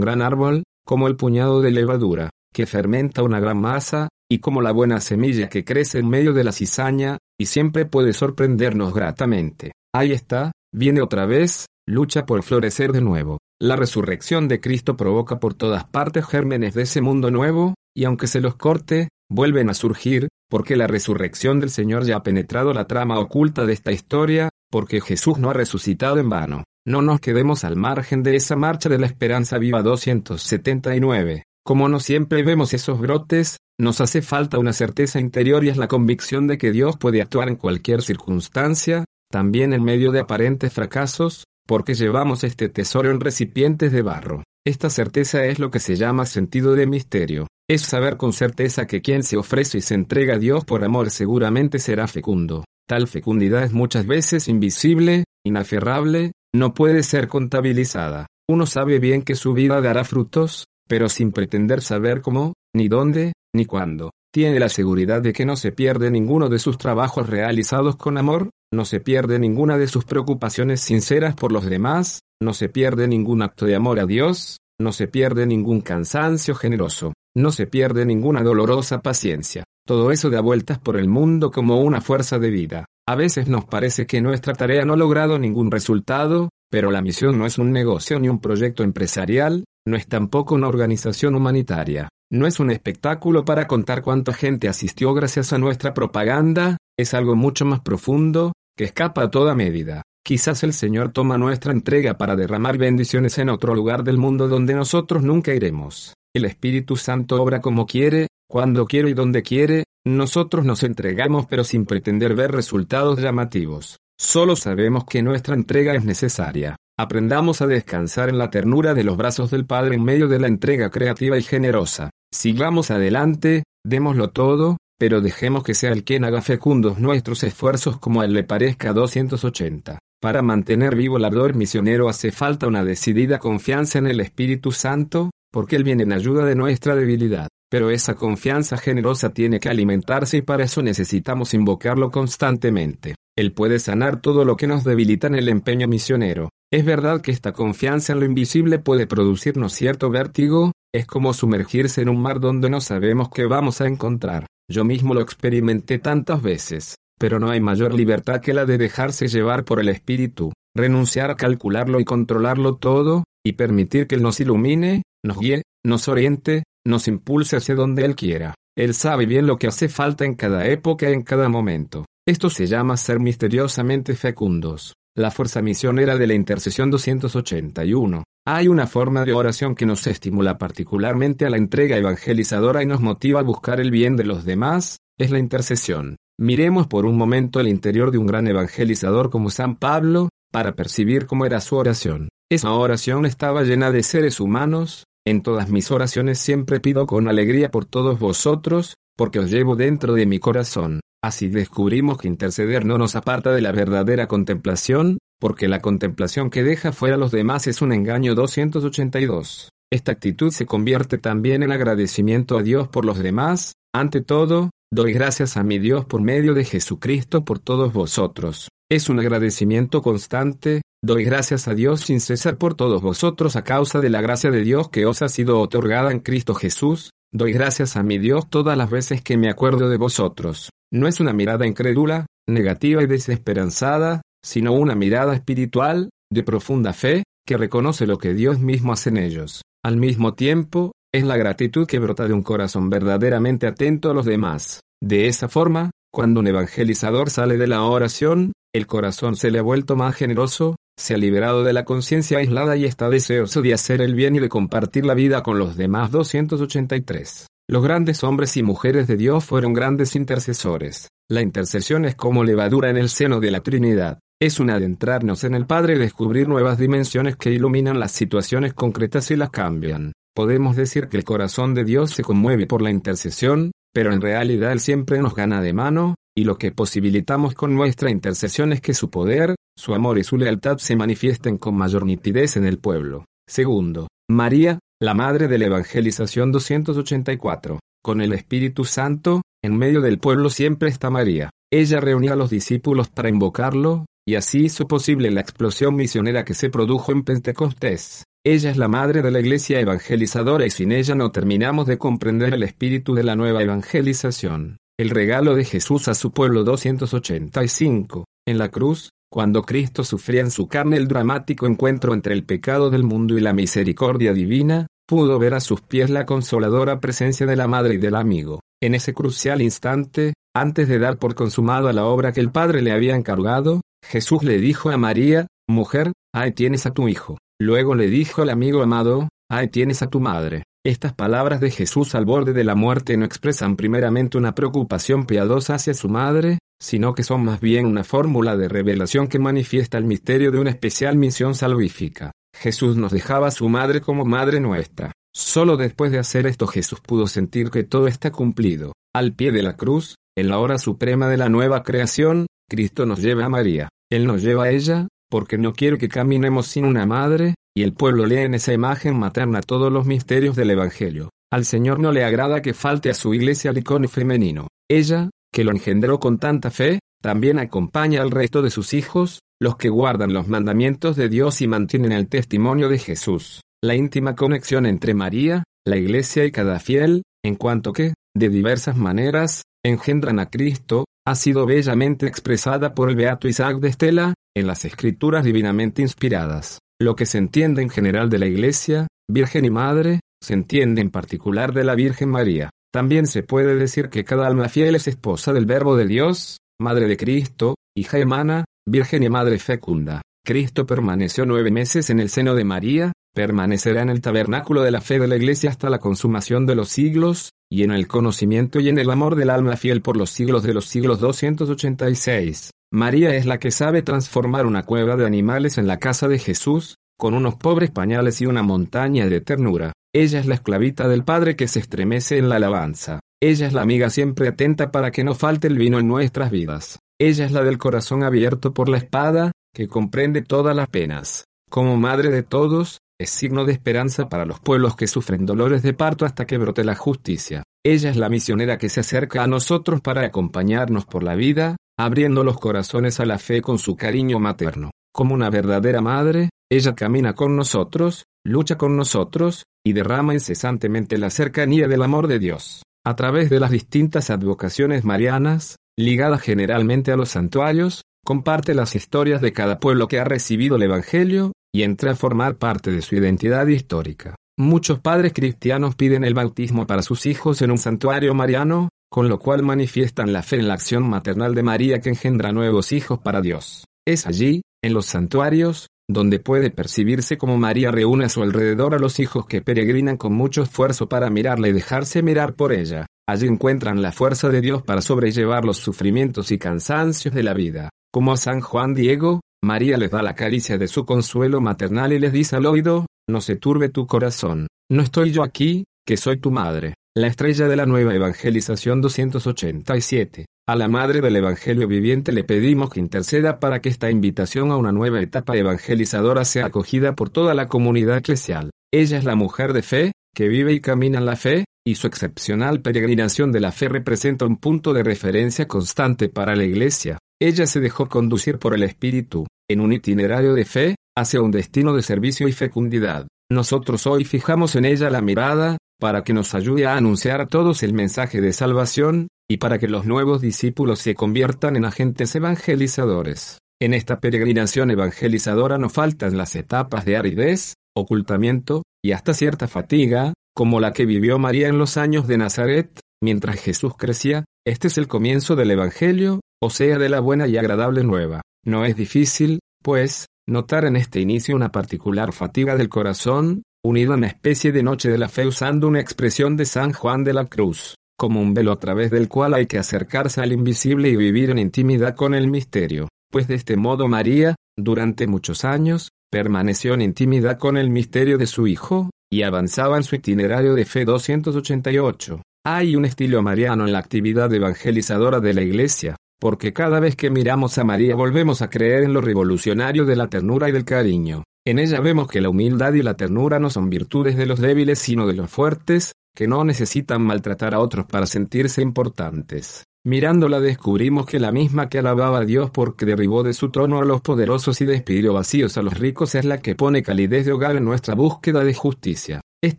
gran 0.00 0.20
árbol, 0.20 0.64
como 0.84 1.06
el 1.06 1.16
puñado 1.16 1.62
de 1.62 1.70
levadura, 1.70 2.30
que 2.52 2.66
fermenta 2.66 3.22
una 3.22 3.38
gran 3.38 3.60
masa, 3.60 4.08
y 4.28 4.40
como 4.40 4.60
la 4.60 4.72
buena 4.72 5.00
semilla 5.00 5.48
que 5.48 5.64
crece 5.64 6.00
en 6.00 6.08
medio 6.08 6.32
de 6.32 6.44
la 6.44 6.52
cizaña, 6.52 7.18
y 7.38 7.46
siempre 7.46 7.86
puede 7.86 8.12
sorprendernos 8.12 8.92
gratamente. 8.92 9.72
Ahí 9.94 10.12
está, 10.12 10.52
viene 10.74 11.00
otra 11.00 11.24
vez, 11.24 11.66
lucha 11.86 12.26
por 12.26 12.42
florecer 12.42 12.92
de 12.92 13.00
nuevo. 13.00 13.38
La 13.60 13.76
resurrección 13.76 14.48
de 14.48 14.60
Cristo 14.60 14.96
provoca 14.96 15.38
por 15.40 15.54
todas 15.54 15.84
partes 15.84 16.26
gérmenes 16.26 16.74
de 16.74 16.82
ese 16.82 17.00
mundo 17.00 17.30
nuevo, 17.30 17.74
y 17.96 18.04
aunque 18.04 18.26
se 18.26 18.40
los 18.40 18.56
corte, 18.56 19.08
vuelven 19.30 19.70
a 19.70 19.74
surgir, 19.74 20.28
porque 20.50 20.76
la 20.76 20.86
resurrección 20.86 21.60
del 21.60 21.70
Señor 21.70 22.04
ya 22.04 22.16
ha 22.16 22.22
penetrado 22.22 22.72
la 22.72 22.86
trama 22.86 23.18
oculta 23.18 23.66
de 23.66 23.72
esta 23.72 23.92
historia, 23.92 24.48
porque 24.70 25.00
Jesús 25.00 25.38
no 25.38 25.50
ha 25.50 25.54
resucitado 25.54 26.18
en 26.18 26.28
vano. 26.28 26.64
No 26.86 27.02
nos 27.02 27.20
quedemos 27.20 27.64
al 27.64 27.76
margen 27.76 28.22
de 28.22 28.36
esa 28.36 28.56
marcha 28.56 28.88
de 28.88 28.98
la 28.98 29.06
esperanza 29.06 29.58
viva 29.58 29.82
279. 29.82 31.44
Como 31.64 31.88
no 31.88 32.00
siempre 32.00 32.42
vemos 32.42 32.72
esos 32.72 32.98
brotes, 32.98 33.58
nos 33.78 34.00
hace 34.00 34.22
falta 34.22 34.58
una 34.58 34.72
certeza 34.72 35.20
interior 35.20 35.64
y 35.64 35.68
es 35.68 35.76
la 35.76 35.88
convicción 35.88 36.46
de 36.46 36.58
que 36.58 36.72
Dios 36.72 36.96
puede 36.96 37.20
actuar 37.20 37.48
en 37.48 37.56
cualquier 37.56 38.02
circunstancia, 38.02 39.04
también 39.30 39.72
en 39.72 39.84
medio 39.84 40.10
de 40.10 40.20
aparentes 40.20 40.72
fracasos, 40.72 41.44
porque 41.66 41.94
llevamos 41.94 42.42
este 42.42 42.68
tesoro 42.70 43.10
en 43.10 43.20
recipientes 43.20 43.92
de 43.92 44.02
barro. 44.02 44.42
Esta 44.66 44.90
certeza 44.90 45.44
es 45.44 45.58
lo 45.58 45.70
que 45.70 45.78
se 45.78 45.96
llama 45.96 46.26
sentido 46.26 46.74
de 46.74 46.86
misterio. 46.86 47.46
Es 47.68 47.82
saber 47.82 48.16
con 48.16 48.32
certeza 48.32 48.86
que 48.86 49.02
quien 49.02 49.22
se 49.22 49.36
ofrece 49.36 49.78
y 49.78 49.80
se 49.82 49.94
entrega 49.94 50.36
a 50.36 50.38
Dios 50.38 50.64
por 50.64 50.82
amor 50.82 51.10
seguramente 51.10 51.78
será 51.78 52.08
fecundo. 52.08 52.64
Tal 52.88 53.06
fecundidad 53.06 53.64
es 53.64 53.74
muchas 53.74 54.06
veces 54.06 54.48
invisible, 54.48 55.24
inaferrable, 55.44 56.32
no 56.54 56.74
puede 56.74 57.02
ser 57.02 57.28
contabilizada. 57.28 58.26
Uno 58.48 58.66
sabe 58.66 58.98
bien 58.98 59.22
que 59.22 59.34
su 59.34 59.52
vida 59.52 59.80
dará 59.80 60.04
frutos, 60.04 60.66
pero 60.88 61.08
sin 61.08 61.32
pretender 61.32 61.82
saber 61.82 62.22
cómo, 62.22 62.54
ni 62.74 62.88
dónde, 62.88 63.34
ni 63.54 63.66
cuándo. 63.66 64.10
Tiene 64.32 64.58
la 64.58 64.68
seguridad 64.68 65.22
de 65.22 65.32
que 65.32 65.46
no 65.46 65.56
se 65.56 65.72
pierde 65.72 66.10
ninguno 66.10 66.48
de 66.48 66.58
sus 66.58 66.78
trabajos 66.78 67.28
realizados 67.28 67.96
con 67.96 68.18
amor, 68.18 68.50
no 68.72 68.84
se 68.84 69.00
pierde 69.00 69.38
ninguna 69.38 69.78
de 69.78 69.86
sus 69.86 70.04
preocupaciones 70.04 70.80
sinceras 70.80 71.34
por 71.34 71.52
los 71.52 71.64
demás, 71.64 72.20
no 72.42 72.52
se 72.52 72.68
pierde 72.68 73.08
ningún 73.08 73.42
acto 73.42 73.66
de 73.66 73.74
amor 73.74 73.98
a 73.98 74.06
Dios, 74.06 74.58
no 74.80 74.92
se 74.92 75.08
pierde 75.08 75.46
ningún 75.46 75.80
cansancio 75.80 76.54
generoso, 76.54 77.14
no 77.34 77.50
se 77.50 77.66
pierde 77.66 78.04
ninguna 78.04 78.42
dolorosa 78.42 79.00
paciencia. 79.00 79.64
Todo 79.86 80.12
eso 80.12 80.28
da 80.28 80.40
vueltas 80.40 80.78
por 80.78 80.98
el 80.98 81.08
mundo 81.08 81.50
como 81.50 81.80
una 81.80 82.00
fuerza 82.00 82.38
de 82.38 82.50
vida. 82.50 82.84
A 83.08 83.14
veces 83.14 83.48
nos 83.48 83.64
parece 83.64 84.06
que 84.06 84.20
nuestra 84.20 84.52
tarea 84.52 84.84
no 84.84 84.92
ha 84.92 84.96
logrado 84.98 85.38
ningún 85.38 85.70
resultado, 85.70 86.50
pero 86.70 86.90
la 86.90 87.00
misión 87.00 87.38
no 87.38 87.46
es 87.46 87.56
un 87.56 87.72
negocio 87.72 88.20
ni 88.20 88.28
un 88.28 88.38
proyecto 88.38 88.82
empresarial, 88.82 89.64
no 89.86 89.96
es 89.96 90.06
tampoco 90.06 90.54
una 90.54 90.68
organización 90.68 91.34
humanitaria, 91.34 92.10
no 92.30 92.46
es 92.46 92.60
un 92.60 92.70
espectáculo 92.70 93.46
para 93.46 93.66
contar 93.66 94.02
cuánta 94.02 94.34
gente 94.34 94.68
asistió 94.68 95.14
gracias 95.14 95.54
a 95.54 95.58
nuestra 95.58 95.94
propaganda, 95.94 96.76
es 96.98 97.14
algo 97.14 97.34
mucho 97.34 97.64
más 97.64 97.80
profundo, 97.80 98.52
que 98.76 98.84
escapa 98.84 99.22
a 99.22 99.30
toda 99.30 99.54
medida. 99.54 100.02
Quizás 100.22 100.62
el 100.62 100.74
Señor 100.74 101.10
toma 101.10 101.38
nuestra 101.38 101.72
entrega 101.72 102.18
para 102.18 102.36
derramar 102.36 102.76
bendiciones 102.76 103.38
en 103.38 103.48
otro 103.48 103.74
lugar 103.74 104.04
del 104.04 104.18
mundo 104.18 104.48
donde 104.48 104.74
nosotros 104.74 105.22
nunca 105.22 105.54
iremos. 105.54 106.12
El 106.34 106.44
Espíritu 106.44 106.96
Santo 106.96 107.42
obra 107.42 107.62
como 107.62 107.86
quiere, 107.86 108.26
cuando 108.48 108.86
quiere 108.86 109.10
y 109.10 109.14
donde 109.14 109.42
quiere, 109.42 109.84
nosotros 110.06 110.64
nos 110.64 110.82
entregamos 110.82 111.46
pero 111.46 111.64
sin 111.64 111.84
pretender 111.84 112.34
ver 112.34 112.50
resultados 112.50 113.20
llamativos. 113.20 113.98
Solo 114.18 114.56
sabemos 114.56 115.04
que 115.04 115.22
nuestra 115.22 115.54
entrega 115.54 115.94
es 115.94 116.04
necesaria. 116.04 116.76
Aprendamos 116.98 117.60
a 117.60 117.66
descansar 117.66 118.28
en 118.28 118.38
la 118.38 118.50
ternura 118.50 118.94
de 118.94 119.04
los 119.04 119.16
brazos 119.16 119.50
del 119.50 119.66
Padre 119.66 119.94
en 119.94 120.02
medio 120.02 120.26
de 120.26 120.40
la 120.40 120.48
entrega 120.48 120.90
creativa 120.90 121.38
y 121.38 121.42
generosa. 121.42 122.10
Sigamos 122.34 122.90
adelante, 122.90 123.64
démoslo 123.84 124.30
todo, 124.30 124.78
pero 124.98 125.20
dejemos 125.20 125.62
que 125.62 125.74
sea 125.74 125.92
el 125.92 126.02
quien 126.02 126.24
haga 126.24 126.42
fecundos 126.42 126.98
nuestros 126.98 127.44
esfuerzos 127.44 127.98
como 127.98 128.20
a 128.20 128.24
él 128.24 128.32
le 128.32 128.42
parezca 128.42 128.92
280. 128.92 129.98
Para 130.20 130.42
mantener 130.42 130.96
vivo 130.96 131.18
el 131.18 131.24
ardor 131.24 131.54
misionero 131.54 132.08
hace 132.08 132.32
falta 132.32 132.66
una 132.66 132.82
decidida 132.82 133.38
confianza 133.38 133.98
en 133.98 134.08
el 134.08 134.20
Espíritu 134.20 134.72
Santo, 134.72 135.30
porque 135.52 135.76
Él 135.76 135.84
viene 135.84 136.02
en 136.02 136.12
ayuda 136.12 136.44
de 136.44 136.56
nuestra 136.56 136.96
debilidad. 136.96 137.48
Pero 137.70 137.90
esa 137.90 138.14
confianza 138.14 138.76
generosa 138.76 139.30
tiene 139.30 139.60
que 139.60 139.68
alimentarse 139.68 140.38
y 140.38 140.42
para 140.42 140.64
eso 140.64 140.82
necesitamos 140.82 141.52
invocarlo 141.52 142.10
constantemente. 142.10 143.14
Él 143.36 143.52
puede 143.52 143.78
sanar 143.78 144.20
todo 144.20 144.44
lo 144.44 144.56
que 144.56 144.66
nos 144.66 144.84
debilita 144.84 145.26
en 145.26 145.34
el 145.34 145.48
empeño 145.48 145.86
misionero. 145.86 146.48
Es 146.72 146.84
verdad 146.84 147.20
que 147.20 147.30
esta 147.30 147.52
confianza 147.52 148.12
en 148.12 148.20
lo 148.20 148.26
invisible 148.26 148.78
puede 148.78 149.06
producirnos 149.06 149.72
cierto 149.72 150.10
vértigo, 150.10 150.72
es 150.94 151.06
como 151.06 151.32
sumergirse 151.34 152.02
en 152.02 152.08
un 152.08 152.20
mar 152.20 152.40
donde 152.40 152.70
no 152.70 152.80
sabemos 152.80 153.28
qué 153.30 153.44
vamos 153.44 153.80
a 153.80 153.86
encontrar. 153.86 154.46
Yo 154.70 154.84
mismo 154.84 155.14
lo 155.14 155.20
experimenté 155.20 155.98
tantas 155.98 156.42
veces, 156.42 156.96
pero 157.18 157.38
no 157.38 157.50
hay 157.50 157.60
mayor 157.60 157.94
libertad 157.94 158.40
que 158.40 158.54
la 158.54 158.66
de 158.66 158.78
dejarse 158.78 159.28
llevar 159.28 159.64
por 159.64 159.80
el 159.80 159.88
espíritu, 159.88 160.52
renunciar 160.74 161.30
a 161.30 161.36
calcularlo 161.36 162.00
y 162.00 162.04
controlarlo 162.04 162.76
todo, 162.76 163.24
y 163.44 163.52
permitir 163.52 164.06
que 164.06 164.16
Él 164.16 164.22
nos 164.22 164.40
ilumine, 164.40 165.02
nos 165.24 165.38
guíe, 165.38 165.62
nos 165.84 166.08
oriente, 166.08 166.64
nos 166.86 167.08
impulse 167.08 167.56
hacia 167.56 167.74
donde 167.74 168.04
Él 168.04 168.14
quiera. 168.16 168.54
Él 168.76 168.94
sabe 168.94 169.26
bien 169.26 169.46
lo 169.46 169.58
que 169.58 169.66
hace 169.66 169.88
falta 169.88 170.24
en 170.24 170.34
cada 170.34 170.66
época 170.66 171.10
y 171.10 171.12
en 171.12 171.22
cada 171.22 171.48
momento. 171.48 172.04
Esto 172.26 172.50
se 172.50 172.66
llama 172.66 172.96
ser 172.96 173.20
misteriosamente 173.20 174.14
fecundos. 174.14 174.94
La 175.16 175.30
fuerza 175.30 175.62
misionera 175.62 176.16
de 176.16 176.26
la 176.26 176.34
intercesión 176.34 176.90
281. 176.90 178.22
Hay 178.46 178.68
una 178.68 178.86
forma 178.86 179.24
de 179.24 179.32
oración 179.32 179.74
que 179.74 179.84
nos 179.84 180.06
estimula 180.06 180.58
particularmente 180.58 181.44
a 181.44 181.50
la 181.50 181.56
entrega 181.56 181.96
evangelizadora 181.96 182.82
y 182.82 182.86
nos 182.86 183.00
motiva 183.00 183.40
a 183.40 183.42
buscar 183.42 183.80
el 183.80 183.90
bien 183.90 184.16
de 184.16 184.24
los 184.24 184.44
demás, 184.44 184.98
es 185.18 185.30
la 185.30 185.38
intercesión. 185.38 186.16
Miremos 186.38 186.86
por 186.86 187.04
un 187.04 187.16
momento 187.16 187.58
el 187.58 187.66
interior 187.66 188.12
de 188.12 188.18
un 188.18 188.26
gran 188.26 188.46
evangelizador 188.46 189.28
como 189.28 189.50
San 189.50 189.76
Pablo, 189.76 190.28
para 190.52 190.76
percibir 190.76 191.26
cómo 191.26 191.46
era 191.46 191.60
su 191.60 191.76
oración. 191.76 192.28
Esa 192.50 192.72
oración 192.72 193.26
estaba 193.26 193.64
llena 193.64 193.90
de 193.90 194.02
seres 194.02 194.38
humanos, 194.38 195.04
en 195.28 195.42
todas 195.42 195.68
mis 195.68 195.90
oraciones 195.90 196.38
siempre 196.38 196.80
pido 196.80 197.06
con 197.06 197.28
alegría 197.28 197.70
por 197.70 197.84
todos 197.84 198.18
vosotros, 198.18 198.94
porque 199.16 199.38
os 199.38 199.50
llevo 199.50 199.76
dentro 199.76 200.14
de 200.14 200.26
mi 200.26 200.38
corazón. 200.38 201.00
Así 201.22 201.48
descubrimos 201.48 202.18
que 202.18 202.28
interceder 202.28 202.84
no 202.84 202.96
nos 202.96 203.16
aparta 203.16 203.52
de 203.52 203.60
la 203.60 203.72
verdadera 203.72 204.28
contemplación, 204.28 205.18
porque 205.40 205.68
la 205.68 205.80
contemplación 205.80 206.48
que 206.48 206.62
deja 206.62 206.92
fuera 206.92 207.16
a 207.16 207.18
los 207.18 207.30
demás 207.30 207.66
es 207.66 207.82
un 207.82 207.92
engaño 207.92 208.34
282. 208.34 209.68
Esta 209.90 210.12
actitud 210.12 210.50
se 210.50 210.66
convierte 210.66 211.18
también 211.18 211.62
en 211.62 211.72
agradecimiento 211.72 212.56
a 212.56 212.62
Dios 212.62 212.88
por 212.88 213.04
los 213.04 213.18
demás, 213.18 213.74
ante 213.94 214.20
todo, 214.20 214.70
doy 214.92 215.12
gracias 215.12 215.56
a 215.56 215.62
mi 215.62 215.78
Dios 215.78 216.04
por 216.04 216.22
medio 216.22 216.54
de 216.54 216.64
Jesucristo 216.64 217.44
por 217.44 217.58
todos 217.58 217.92
vosotros. 217.92 218.68
Es 218.90 219.08
un 219.08 219.18
agradecimiento 219.18 220.00
constante, 220.00 220.82
doy 221.02 221.24
gracias 221.24 221.68
a 221.68 221.74
Dios 221.74 222.00
sin 222.00 222.20
cesar 222.20 222.58
por 222.58 222.74
todos 222.74 223.02
vosotros 223.02 223.56
a 223.56 223.64
causa 223.64 224.00
de 224.00 224.10
la 224.10 224.20
gracia 224.20 224.50
de 224.50 224.62
Dios 224.62 224.90
que 224.90 225.06
os 225.06 225.22
ha 225.22 225.28
sido 225.28 225.60
otorgada 225.60 226.10
en 226.10 226.20
Cristo 226.20 226.54
Jesús, 226.54 227.10
doy 227.32 227.52
gracias 227.52 227.96
a 227.96 228.02
mi 228.02 228.18
Dios 228.18 228.48
todas 228.50 228.76
las 228.76 228.90
veces 228.90 229.22
que 229.22 229.36
me 229.36 229.50
acuerdo 229.50 229.88
de 229.88 229.96
vosotros. 229.96 230.70
No 230.92 231.06
es 231.06 231.20
una 231.20 231.32
mirada 231.32 231.66
incrédula, 231.66 232.26
negativa 232.48 233.02
y 233.02 233.06
desesperanzada, 233.06 234.22
sino 234.44 234.72
una 234.72 234.94
mirada 234.94 235.34
espiritual, 235.34 236.10
de 236.32 236.42
profunda 236.42 236.92
fe, 236.92 237.22
que 237.46 237.56
reconoce 237.56 238.06
lo 238.06 238.18
que 238.18 238.34
Dios 238.34 238.58
mismo 238.58 238.92
hace 238.92 239.10
en 239.10 239.18
ellos. 239.18 239.62
Al 239.84 239.96
mismo 239.96 240.34
tiempo, 240.34 240.92
es 241.14 241.24
la 241.24 241.36
gratitud 241.36 241.86
que 241.86 241.98
brota 241.98 242.26
de 242.26 242.34
un 242.34 242.42
corazón 242.42 242.90
verdaderamente 242.90 243.66
atento 243.66 244.10
a 244.10 244.14
los 244.14 244.26
demás. 244.26 244.80
De 245.02 245.26
esa 245.26 245.48
forma, 245.48 245.90
cuando 246.12 246.40
un 246.40 246.48
evangelizador 246.48 247.30
sale 247.30 247.56
de 247.56 247.66
la 247.66 247.82
oración, 247.84 248.52
el 248.74 248.86
corazón 248.86 249.36
se 249.36 249.50
le 249.50 249.58
ha 249.58 249.62
vuelto 249.62 249.96
más 249.96 250.14
generoso, 250.14 250.76
se 250.98 251.14
ha 251.14 251.16
liberado 251.16 251.62
de 251.62 251.72
la 251.72 251.84
conciencia 251.84 252.38
aislada 252.38 252.76
y 252.76 252.84
está 252.84 253.08
deseoso 253.08 253.62
de 253.62 253.72
hacer 253.72 254.02
el 254.02 254.14
bien 254.14 254.36
y 254.36 254.40
de 254.40 254.48
compartir 254.48 255.06
la 255.06 255.14
vida 255.14 255.42
con 255.42 255.58
los 255.58 255.76
demás 255.76 256.10
283. 256.10 257.46
Los 257.70 257.82
grandes 257.82 258.24
hombres 258.24 258.56
y 258.56 258.62
mujeres 258.62 259.06
de 259.06 259.16
Dios 259.16 259.44
fueron 259.44 259.72
grandes 259.72 260.16
intercesores. 260.16 261.08
La 261.30 261.40
intercesión 261.40 262.04
es 262.04 262.16
como 262.16 262.42
levadura 262.42 262.90
en 262.90 262.96
el 262.96 263.08
seno 263.08 263.38
de 263.40 263.50
la 263.50 263.60
Trinidad. 263.60 264.18
Es 264.40 264.58
un 264.58 264.70
adentrarnos 264.70 265.44
en 265.44 265.54
el 265.54 265.66
Padre 265.66 265.94
y 265.94 265.98
descubrir 265.98 266.48
nuevas 266.48 266.78
dimensiones 266.78 267.36
que 267.36 267.50
iluminan 267.50 268.00
las 268.00 268.12
situaciones 268.12 268.74
concretas 268.74 269.30
y 269.30 269.36
las 269.36 269.50
cambian. 269.50 270.12
Podemos 270.34 270.76
decir 270.76 271.08
que 271.08 271.16
el 271.16 271.24
corazón 271.24 271.74
de 271.74 271.84
Dios 271.84 272.10
se 272.10 272.22
conmueve 272.22 272.66
por 272.66 272.82
la 272.82 272.90
intercesión, 272.90 273.72
pero 273.92 274.12
en 274.12 274.20
realidad 274.20 274.72
Él 274.72 274.80
siempre 274.80 275.20
nos 275.20 275.34
gana 275.34 275.60
de 275.60 275.72
mano, 275.72 276.14
y 276.36 276.44
lo 276.44 276.56
que 276.56 276.70
posibilitamos 276.70 277.54
con 277.54 277.74
nuestra 277.74 278.10
intercesión 278.10 278.72
es 278.72 278.80
que 278.80 278.94
su 278.94 279.10
poder, 279.10 279.56
su 279.78 279.94
amor 279.94 280.18
y 280.18 280.24
su 280.24 280.36
lealtad 280.36 280.78
se 280.78 280.96
manifiesten 280.96 281.56
con 281.56 281.76
mayor 281.76 282.04
nitidez 282.04 282.56
en 282.56 282.66
el 282.66 282.78
pueblo. 282.78 283.26
Segundo, 283.48 284.08
María, 284.28 284.80
la 285.00 285.14
madre 285.14 285.46
de 285.46 285.56
la 285.56 285.66
evangelización 285.66 286.50
284. 286.50 287.78
con 288.02 288.20
el 288.20 288.32
Espíritu 288.32 288.84
Santo, 288.84 289.42
en 289.62 289.76
medio 289.76 290.00
del 290.00 290.18
pueblo 290.18 290.50
siempre 290.50 290.88
está 290.88 291.10
María. 291.10 291.50
Ella 291.70 292.00
reunió 292.00 292.32
a 292.32 292.36
los 292.36 292.48
discípulos 292.48 293.08
para 293.08 293.28
invocarlo, 293.28 294.06
y 294.26 294.34
así 294.34 294.64
hizo 294.64 294.88
posible 294.88 295.30
la 295.30 295.40
explosión 295.40 295.94
misionera 295.94 296.44
que 296.44 296.54
se 296.54 296.70
produjo 296.70 297.12
en 297.12 297.22
Pentecostés. 297.22 298.24
Ella 298.44 298.70
es 298.70 298.78
la 298.78 298.88
madre 298.88 299.22
de 299.22 299.30
la 299.30 299.40
iglesia 299.40 299.78
evangelizadora 299.78 300.64
y 300.66 300.70
sin 300.70 300.90
ella 300.90 301.14
no 301.14 301.30
terminamos 301.30 301.86
de 301.86 301.98
comprender 301.98 302.54
el 302.54 302.62
espíritu 302.62 303.14
de 303.14 303.24
la 303.24 303.36
nueva 303.36 303.62
evangelización. 303.62 304.78
El 304.98 305.10
regalo 305.10 305.54
de 305.54 305.64
Jesús 305.64 306.08
a 306.08 306.14
su 306.14 306.32
pueblo 306.32 306.64
285. 306.64 308.24
En 308.46 308.58
la 308.58 308.70
cruz, 308.70 309.10
cuando 309.30 309.62
Cristo 309.62 310.04
sufría 310.04 310.40
en 310.40 310.50
su 310.50 310.68
carne 310.68 310.96
el 310.96 311.06
dramático 311.06 311.66
encuentro 311.66 312.14
entre 312.14 312.32
el 312.32 312.44
pecado 312.44 312.90
del 312.90 313.04
mundo 313.04 313.36
y 313.36 313.40
la 313.40 313.52
misericordia 313.52 314.32
divina, 314.32 314.86
pudo 315.06 315.38
ver 315.38 315.54
a 315.54 315.60
sus 315.60 315.80
pies 315.82 316.10
la 316.10 316.24
consoladora 316.26 317.00
presencia 317.00 317.46
de 317.46 317.56
la 317.56 317.68
madre 317.68 317.94
y 317.94 317.98
del 317.98 318.14
amigo. 318.14 318.60
En 318.82 318.94
ese 318.94 319.12
crucial 319.12 319.60
instante, 319.60 320.34
antes 320.54 320.88
de 320.88 320.98
dar 320.98 321.18
por 321.18 321.34
consumado 321.34 321.88
a 321.88 321.92
la 321.92 322.06
obra 322.06 322.32
que 322.32 322.40
el 322.40 322.50
Padre 322.50 322.80
le 322.80 322.92
había 322.92 323.16
encargado, 323.16 323.80
Jesús 324.04 324.42
le 324.42 324.58
dijo 324.58 324.90
a 324.90 324.96
María, 324.96 325.46
Mujer, 325.68 326.12
ahí 326.34 326.52
tienes 326.52 326.86
a 326.86 326.92
tu 326.92 327.08
hijo. 327.08 327.36
Luego 327.60 327.94
le 327.94 328.08
dijo 328.08 328.42
al 328.42 328.50
amigo 328.50 328.82
amado, 328.82 329.28
ahí 329.50 329.68
tienes 329.68 330.02
a 330.02 330.08
tu 330.08 330.20
madre. 330.20 330.62
Estas 330.84 331.12
palabras 331.12 331.60
de 331.60 331.70
Jesús 331.70 332.14
al 332.14 332.24
borde 332.24 332.52
de 332.52 332.62
la 332.62 332.76
muerte 332.76 333.16
no 333.16 333.24
expresan 333.24 333.76
primeramente 333.76 334.38
una 334.38 334.54
preocupación 334.54 335.26
piadosa 335.26 335.74
hacia 335.74 335.92
su 335.92 336.08
madre, 336.08 336.58
sino 336.80 337.14
que 337.14 337.24
son 337.24 337.44
más 337.44 337.60
bien 337.60 337.84
una 337.84 338.04
fórmula 338.04 338.56
de 338.56 338.68
revelación 338.68 339.26
que 339.26 339.40
manifiesta 339.40 339.98
el 339.98 340.04
misterio 340.04 340.52
de 340.52 340.60
una 340.60 340.70
especial 340.70 341.16
misión 341.16 341.56
salvífica. 341.56 342.30
Jesús 342.56 342.96
nos 342.96 343.12
dejaba 343.12 343.48
a 343.48 343.52
su 343.52 343.68
madre 343.68 344.00
como 344.00 344.24
madre 344.24 344.60
nuestra. 344.60 345.12
Solo 345.34 345.76
después 345.76 346.12
de 346.12 346.18
hacer 346.18 346.46
esto 346.46 346.66
Jesús 346.66 347.00
pudo 347.00 347.26
sentir 347.26 347.70
que 347.70 347.82
todo 347.82 348.06
está 348.06 348.30
cumplido. 348.30 348.92
Al 349.14 349.34
pie 349.34 349.50
de 349.50 349.62
la 349.62 349.76
cruz, 349.76 350.14
en 350.36 350.48
la 350.48 350.58
hora 350.58 350.78
suprema 350.78 351.28
de 351.28 351.36
la 351.36 351.48
nueva 351.48 351.82
creación, 351.82 352.46
Cristo 352.68 353.04
nos 353.04 353.20
lleva 353.20 353.46
a 353.46 353.48
María. 353.48 353.88
Él 354.10 354.26
nos 354.26 354.42
lleva 354.42 354.64
a 354.64 354.70
ella, 354.70 355.08
porque 355.28 355.58
no 355.58 355.72
quiere 355.72 355.98
que 355.98 356.08
caminemos 356.08 356.68
sin 356.68 356.84
una 356.84 357.04
madre, 357.04 357.54
y 357.78 357.84
el 357.84 357.92
pueblo 357.92 358.26
lee 358.26 358.38
en 358.38 358.54
esa 358.54 358.72
imagen 358.72 359.16
materna 359.16 359.60
todos 359.60 359.92
los 359.92 360.04
misterios 360.04 360.56
del 360.56 360.70
Evangelio. 360.70 361.30
Al 361.48 361.64
Señor 361.64 362.00
no 362.00 362.10
le 362.10 362.24
agrada 362.24 362.60
que 362.60 362.74
falte 362.74 363.08
a 363.08 363.14
su 363.14 363.34
iglesia 363.34 363.70
el 363.70 363.78
icono 363.78 364.08
femenino. 364.08 364.66
Ella, 364.90 365.30
que 365.52 365.62
lo 365.62 365.70
engendró 365.70 366.18
con 366.18 366.40
tanta 366.40 366.72
fe, 366.72 366.98
también 367.22 367.60
acompaña 367.60 368.20
al 368.20 368.32
resto 368.32 368.62
de 368.62 368.70
sus 368.70 368.94
hijos, 368.94 369.38
los 369.60 369.76
que 369.76 369.90
guardan 369.90 370.32
los 370.32 370.48
mandamientos 370.48 371.14
de 371.14 371.28
Dios 371.28 371.60
y 371.60 371.68
mantienen 371.68 372.10
el 372.10 372.26
testimonio 372.26 372.88
de 372.88 372.98
Jesús. 372.98 373.60
La 373.80 373.94
íntima 373.94 374.34
conexión 374.34 374.84
entre 374.84 375.14
María, 375.14 375.62
la 375.86 375.98
iglesia 375.98 376.44
y 376.46 376.50
cada 376.50 376.80
fiel, 376.80 377.22
en 377.44 377.54
cuanto 377.54 377.92
que, 377.92 378.14
de 378.34 378.48
diversas 378.48 378.96
maneras, 378.96 379.62
engendran 379.84 380.40
a 380.40 380.50
Cristo, 380.50 381.04
ha 381.24 381.36
sido 381.36 381.64
bellamente 381.64 382.26
expresada 382.26 382.92
por 382.92 383.08
el 383.08 383.14
Beato 383.14 383.46
Isaac 383.46 383.78
de 383.78 383.88
Estela, 383.88 384.34
en 384.56 384.66
las 384.66 384.84
escrituras 384.84 385.44
divinamente 385.44 386.02
inspiradas. 386.02 386.80
Lo 387.00 387.14
que 387.14 387.26
se 387.26 387.38
entiende 387.38 387.80
en 387.80 387.90
general 387.90 388.28
de 388.28 388.40
la 388.40 388.46
Iglesia, 388.46 389.06
Virgen 389.30 389.64
y 389.64 389.70
Madre, 389.70 390.20
se 390.42 390.54
entiende 390.54 391.00
en 391.00 391.10
particular 391.10 391.72
de 391.72 391.84
la 391.84 391.94
Virgen 391.94 392.28
María. 392.28 392.70
También 392.92 393.28
se 393.28 393.44
puede 393.44 393.76
decir 393.76 394.08
que 394.08 394.24
cada 394.24 394.48
alma 394.48 394.68
fiel 394.68 394.96
es 394.96 395.06
esposa 395.06 395.52
del 395.52 395.64
Verbo 395.64 395.96
de 395.96 396.06
Dios, 396.06 396.58
Madre 396.80 397.06
de 397.06 397.16
Cristo, 397.16 397.76
hija 397.96 398.18
hermana, 398.18 398.64
Virgen 398.84 399.22
y 399.22 399.28
Madre 399.28 399.58
fecunda. 399.60 400.22
Cristo 400.44 400.86
permaneció 400.86 401.46
nueve 401.46 401.70
meses 401.70 402.10
en 402.10 402.18
el 402.18 402.30
seno 402.30 402.56
de 402.56 402.64
María, 402.64 403.12
permanecerá 403.32 404.02
en 404.02 404.08
el 404.08 404.20
tabernáculo 404.20 404.82
de 404.82 404.90
la 404.90 405.00
fe 405.00 405.20
de 405.20 405.28
la 405.28 405.36
Iglesia 405.36 405.70
hasta 405.70 405.90
la 405.90 405.98
consumación 405.98 406.66
de 406.66 406.74
los 406.74 406.88
siglos, 406.88 407.50
y 407.70 407.84
en 407.84 407.92
el 407.92 408.08
conocimiento 408.08 408.80
y 408.80 408.88
en 408.88 408.98
el 408.98 409.10
amor 409.10 409.36
del 409.36 409.50
alma 409.50 409.76
fiel 409.76 410.02
por 410.02 410.16
los 410.16 410.30
siglos 410.30 410.64
de 410.64 410.74
los 410.74 410.86
siglos 410.86 411.20
286. 411.20 412.70
María 412.90 413.34
es 413.34 413.44
la 413.44 413.58
que 413.58 413.70
sabe 413.70 414.00
transformar 414.00 414.64
una 414.64 414.82
cueva 414.82 415.16
de 415.16 415.26
animales 415.26 415.76
en 415.76 415.86
la 415.86 415.98
casa 415.98 416.26
de 416.26 416.38
Jesús, 416.38 416.96
con 417.18 417.34
unos 417.34 417.56
pobres 417.56 417.90
pañales 417.90 418.40
y 418.40 418.46
una 418.46 418.62
montaña 418.62 419.26
de 419.26 419.42
ternura. 419.42 419.92
Ella 420.14 420.40
es 420.40 420.46
la 420.46 420.54
esclavita 420.54 421.06
del 421.06 421.22
Padre 421.22 421.54
que 421.54 421.68
se 421.68 421.80
estremece 421.80 422.38
en 422.38 422.48
la 422.48 422.56
alabanza. 422.56 423.20
Ella 423.42 423.66
es 423.66 423.74
la 423.74 423.82
amiga 423.82 424.08
siempre 424.08 424.48
atenta 424.48 424.90
para 424.90 425.10
que 425.10 425.22
no 425.22 425.34
falte 425.34 425.68
el 425.68 425.76
vino 425.76 425.98
en 425.98 426.08
nuestras 426.08 426.50
vidas. 426.50 426.98
Ella 427.20 427.44
es 427.44 427.52
la 427.52 427.62
del 427.62 427.76
corazón 427.76 428.22
abierto 428.22 428.72
por 428.72 428.88
la 428.88 428.96
espada, 428.96 429.52
que 429.74 429.86
comprende 429.86 430.40
todas 430.40 430.74
las 430.74 430.88
penas. 430.88 431.44
Como 431.68 431.98
madre 431.98 432.30
de 432.30 432.42
todos, 432.42 433.00
es 433.20 433.28
signo 433.28 433.66
de 433.66 433.72
esperanza 433.72 434.30
para 434.30 434.46
los 434.46 434.60
pueblos 434.60 434.96
que 434.96 435.08
sufren 435.08 435.44
dolores 435.44 435.82
de 435.82 435.92
parto 435.92 436.24
hasta 436.24 436.46
que 436.46 436.56
brote 436.56 436.84
la 436.84 436.94
justicia. 436.94 437.64
Ella 437.84 438.08
es 438.08 438.16
la 438.16 438.30
misionera 438.30 438.78
que 438.78 438.88
se 438.88 439.00
acerca 439.00 439.42
a 439.42 439.46
nosotros 439.46 440.00
para 440.00 440.24
acompañarnos 440.24 441.04
por 441.04 441.22
la 441.22 441.34
vida, 441.34 441.76
abriendo 441.98 442.44
los 442.44 442.58
corazones 442.58 443.18
a 443.20 443.26
la 443.26 443.38
fe 443.38 443.60
con 443.60 443.78
su 443.78 443.96
cariño 443.96 444.38
materno. 444.38 444.90
Como 445.12 445.34
una 445.34 445.50
verdadera 445.50 446.00
madre, 446.00 446.50
ella 446.70 446.94
camina 446.94 447.34
con 447.34 447.56
nosotros, 447.56 448.24
lucha 448.44 448.78
con 448.78 448.96
nosotros, 448.96 449.64
y 449.84 449.92
derrama 449.92 450.34
incesantemente 450.34 451.18
la 451.18 451.30
cercanía 451.30 451.88
del 451.88 452.02
amor 452.02 452.28
de 452.28 452.38
Dios. 452.38 452.82
A 453.04 453.16
través 453.16 453.50
de 453.50 453.58
las 453.58 453.70
distintas 453.70 454.30
advocaciones 454.30 455.04
marianas, 455.04 455.76
ligadas 455.98 456.42
generalmente 456.42 457.10
a 457.10 457.16
los 457.16 457.30
santuarios, 457.30 458.02
comparte 458.24 458.74
las 458.74 458.94
historias 458.94 459.40
de 459.40 459.52
cada 459.52 459.80
pueblo 459.80 460.06
que 460.06 460.20
ha 460.20 460.24
recibido 460.24 460.76
el 460.76 460.82
Evangelio, 460.82 461.52
y 461.74 461.82
entra 461.82 462.12
a 462.12 462.16
formar 462.16 462.56
parte 462.56 462.90
de 462.90 463.02
su 463.02 463.16
identidad 463.16 463.66
histórica. 463.66 464.36
Muchos 464.56 465.00
padres 465.00 465.32
cristianos 465.32 465.94
piden 465.96 466.24
el 466.24 466.34
bautismo 466.34 466.86
para 466.86 467.02
sus 467.02 467.26
hijos 467.26 467.62
en 467.62 467.70
un 467.70 467.78
santuario 467.78 468.34
mariano, 468.34 468.88
con 469.10 469.28
lo 469.28 469.38
cual 469.38 469.62
manifiestan 469.62 470.32
la 470.32 470.42
fe 470.42 470.56
en 470.56 470.68
la 470.68 470.74
acción 470.74 471.08
maternal 471.08 471.54
de 471.54 471.62
María 471.62 472.00
que 472.00 472.10
engendra 472.10 472.52
nuevos 472.52 472.92
hijos 472.92 473.18
para 473.18 473.40
Dios. 473.40 473.84
Es 474.06 474.26
allí, 474.26 474.62
en 474.82 474.94
los 474.94 475.06
santuarios, 475.06 475.88
donde 476.10 476.38
puede 476.38 476.70
percibirse 476.70 477.36
como 477.36 477.58
María 477.58 477.90
reúne 477.90 478.24
a 478.24 478.28
su 478.28 478.42
alrededor 478.42 478.94
a 478.94 478.98
los 478.98 479.20
hijos 479.20 479.46
que 479.46 479.60
peregrinan 479.60 480.16
con 480.16 480.32
mucho 480.32 480.62
esfuerzo 480.62 481.08
para 481.08 481.28
mirarla 481.28 481.68
y 481.68 481.72
dejarse 481.72 482.22
mirar 482.22 482.54
por 482.54 482.72
ella. 482.72 483.06
Allí 483.28 483.46
encuentran 483.46 484.00
la 484.00 484.12
fuerza 484.12 484.48
de 484.48 484.62
Dios 484.62 484.82
para 484.82 485.02
sobrellevar 485.02 485.66
los 485.66 485.76
sufrimientos 485.76 486.50
y 486.50 486.58
cansancios 486.58 487.34
de 487.34 487.42
la 487.42 487.52
vida. 487.52 487.90
Como 488.10 488.32
a 488.32 488.38
San 488.38 488.62
Juan 488.62 488.94
Diego, 488.94 489.40
María 489.62 489.98
les 489.98 490.10
da 490.10 490.22
la 490.22 490.34
caricia 490.34 490.78
de 490.78 490.88
su 490.88 491.04
consuelo 491.04 491.60
maternal 491.60 492.14
y 492.14 492.18
les 492.18 492.32
dice 492.32 492.56
al 492.56 492.64
oído, 492.64 493.04
no 493.28 493.42
se 493.42 493.56
turbe 493.56 493.90
tu 493.90 494.06
corazón, 494.06 494.68
no 494.90 495.02
estoy 495.02 495.32
yo 495.32 495.42
aquí, 495.42 495.84
que 496.06 496.16
soy 496.16 496.38
tu 496.38 496.50
madre. 496.50 496.94
La 497.18 497.26
estrella 497.26 497.66
de 497.66 497.74
la 497.74 497.84
nueva 497.84 498.14
evangelización 498.14 499.00
287. 499.00 500.46
A 500.68 500.76
la 500.76 500.86
Madre 500.86 501.20
del 501.20 501.34
Evangelio 501.34 501.88
viviente 501.88 502.30
le 502.30 502.44
pedimos 502.44 502.90
que 502.90 503.00
interceda 503.00 503.58
para 503.58 503.80
que 503.80 503.88
esta 503.88 504.08
invitación 504.08 504.70
a 504.70 504.76
una 504.76 504.92
nueva 504.92 505.20
etapa 505.20 505.56
evangelizadora 505.56 506.44
sea 506.44 506.66
acogida 506.66 507.16
por 507.16 507.28
toda 507.28 507.54
la 507.54 507.66
comunidad 507.66 508.18
eclesial. 508.18 508.70
Ella 508.94 509.18
es 509.18 509.24
la 509.24 509.34
mujer 509.34 509.72
de 509.72 509.82
fe, 509.82 510.12
que 510.32 510.46
vive 510.46 510.72
y 510.72 510.78
camina 510.78 511.18
en 511.18 511.26
la 511.26 511.34
fe, 511.34 511.64
y 511.84 511.96
su 511.96 512.06
excepcional 512.06 512.82
peregrinación 512.82 513.50
de 513.50 513.58
la 513.58 513.72
fe 513.72 513.88
representa 513.88 514.46
un 514.46 514.56
punto 514.56 514.92
de 514.92 515.02
referencia 515.02 515.66
constante 515.66 516.28
para 516.28 516.54
la 516.54 516.62
Iglesia. 516.62 517.18
Ella 517.42 517.66
se 517.66 517.80
dejó 517.80 518.08
conducir 518.08 518.60
por 518.60 518.76
el 518.76 518.84
Espíritu, 518.84 519.44
en 519.68 519.80
un 519.80 519.92
itinerario 519.92 520.54
de 520.54 520.64
fe, 520.64 520.94
hacia 521.16 521.42
un 521.42 521.50
destino 521.50 521.94
de 521.94 522.02
servicio 522.02 522.46
y 522.46 522.52
fecundidad. 522.52 523.26
Nosotros 523.50 524.06
hoy 524.06 524.24
fijamos 524.24 524.76
en 524.76 524.84
ella 524.84 525.08
la 525.08 525.22
mirada, 525.22 525.78
para 525.98 526.22
que 526.22 526.34
nos 526.34 526.54
ayude 526.54 526.86
a 526.86 526.96
anunciar 526.96 527.40
a 527.40 527.46
todos 527.46 527.82
el 527.82 527.94
mensaje 527.94 528.40
de 528.40 528.52
salvación, 528.52 529.28
y 529.50 529.56
para 529.56 529.78
que 529.78 529.88
los 529.88 530.04
nuevos 530.04 530.42
discípulos 530.42 530.98
se 530.98 531.14
conviertan 531.14 531.74
en 531.76 531.86
agentes 531.86 532.34
evangelizadores. 532.34 533.58
En 533.80 533.94
esta 533.94 534.20
peregrinación 534.20 534.90
evangelizadora 534.90 535.78
no 535.78 535.88
faltan 535.88 536.36
las 536.36 536.56
etapas 536.56 537.06
de 537.06 537.16
aridez, 537.16 537.74
ocultamiento, 537.96 538.82
y 539.02 539.12
hasta 539.12 539.32
cierta 539.32 539.66
fatiga, 539.66 540.34
como 540.54 540.80
la 540.80 540.92
que 540.92 541.06
vivió 541.06 541.38
María 541.38 541.68
en 541.68 541.78
los 541.78 541.96
años 541.96 542.26
de 542.26 542.36
Nazaret, 542.36 543.00
mientras 543.22 543.60
Jesús 543.60 543.94
crecía, 543.96 544.44
este 544.66 544.88
es 544.88 544.98
el 544.98 545.08
comienzo 545.08 545.56
del 545.56 545.70
Evangelio, 545.70 546.40
o 546.60 546.68
sea 546.68 546.98
de 546.98 547.08
la 547.08 547.20
buena 547.20 547.46
y 547.46 547.56
agradable 547.56 548.04
nueva. 548.04 548.42
No 548.64 548.84
es 548.84 548.96
difícil, 548.96 549.60
pues, 549.82 550.26
notar 550.48 550.86
en 550.86 550.96
este 550.96 551.20
inicio 551.20 551.54
una 551.54 551.70
particular 551.70 552.32
fatiga 552.32 552.76
del 552.76 552.88
corazón, 552.88 553.62
unido 553.84 554.14
a 554.14 554.16
una 554.16 554.28
especie 554.28 554.72
de 554.72 554.82
noche 554.82 555.10
de 555.10 555.18
la 555.18 555.28
fe 555.28 555.46
usando 555.46 555.86
una 555.86 556.00
expresión 556.00 556.56
de 556.56 556.64
San 556.64 556.92
Juan 556.92 557.22
de 557.22 557.34
la 557.34 557.44
Cruz, 557.44 557.96
como 558.18 558.40
un 558.40 558.54
velo 558.54 558.72
a 558.72 558.78
través 558.78 559.10
del 559.10 559.28
cual 559.28 559.54
hay 559.54 559.66
que 559.66 559.78
acercarse 559.78 560.40
al 560.40 560.52
invisible 560.52 561.10
y 561.10 561.16
vivir 561.16 561.50
en 561.50 561.58
intimidad 561.58 562.16
con 562.16 562.34
el 562.34 562.48
misterio, 562.48 563.08
pues 563.30 563.46
de 563.46 563.56
este 563.56 563.76
modo 563.76 564.08
María, 564.08 564.54
durante 564.76 565.26
muchos 565.26 565.64
años, 565.66 566.08
permaneció 566.30 566.94
en 566.94 567.02
intimidad 567.02 567.58
con 567.58 567.76
el 567.76 567.90
misterio 567.90 568.38
de 568.38 568.46
su 568.46 568.66
Hijo, 568.66 569.10
y 569.30 569.42
avanzaba 569.42 569.98
en 569.98 570.02
su 570.02 570.16
itinerario 570.16 570.74
de 570.74 570.86
fe 570.86 571.04
288. 571.04 572.40
Hay 572.64 572.96
un 572.96 573.04
estilo 573.04 573.42
mariano 573.42 573.86
en 573.86 573.92
la 573.92 573.98
actividad 573.98 574.52
evangelizadora 574.52 575.40
de 575.40 575.52
la 575.52 575.60
Iglesia, 575.60 576.16
porque 576.38 576.72
cada 576.72 577.00
vez 577.00 577.16
que 577.16 577.30
miramos 577.30 577.78
a 577.78 577.84
María 577.84 578.14
volvemos 578.14 578.62
a 578.62 578.70
creer 578.70 579.02
en 579.04 579.12
lo 579.12 579.20
revolucionario 579.20 580.04
de 580.04 580.16
la 580.16 580.28
ternura 580.28 580.68
y 580.68 580.72
del 580.72 580.84
cariño. 580.84 581.44
En 581.66 581.78
ella 581.78 582.00
vemos 582.00 582.28
que 582.28 582.40
la 582.40 582.48
humildad 582.48 582.94
y 582.94 583.02
la 583.02 583.14
ternura 583.14 583.58
no 583.58 583.70
son 583.70 583.90
virtudes 583.90 584.36
de 584.36 584.46
los 584.46 584.60
débiles 584.60 584.98
sino 584.98 585.26
de 585.26 585.34
los 585.34 585.50
fuertes, 585.50 586.12
que 586.34 586.46
no 586.46 586.64
necesitan 586.64 587.22
maltratar 587.22 587.74
a 587.74 587.80
otros 587.80 588.06
para 588.06 588.26
sentirse 588.26 588.80
importantes. 588.80 589.84
Mirándola 590.04 590.60
descubrimos 590.60 591.26
que 591.26 591.40
la 591.40 591.52
misma 591.52 591.88
que 591.88 591.98
alababa 591.98 592.38
a 592.38 592.44
Dios 592.44 592.70
porque 592.70 593.04
derribó 593.04 593.42
de 593.42 593.52
su 593.52 593.70
trono 593.70 593.98
a 593.98 594.04
los 594.04 594.20
poderosos 594.20 594.80
y 594.80 594.86
despidió 594.86 595.34
vacíos 595.34 595.76
a 595.76 595.82
los 595.82 595.98
ricos 595.98 596.34
es 596.36 596.44
la 596.44 596.58
que 596.58 596.74
pone 596.74 597.02
calidez 597.02 597.44
de 597.44 597.52
hogar 597.52 597.76
en 597.76 597.84
nuestra 597.84 598.14
búsqueda 598.14 598.64
de 598.64 598.72
justicia. 598.72 599.40
Es 599.60 599.78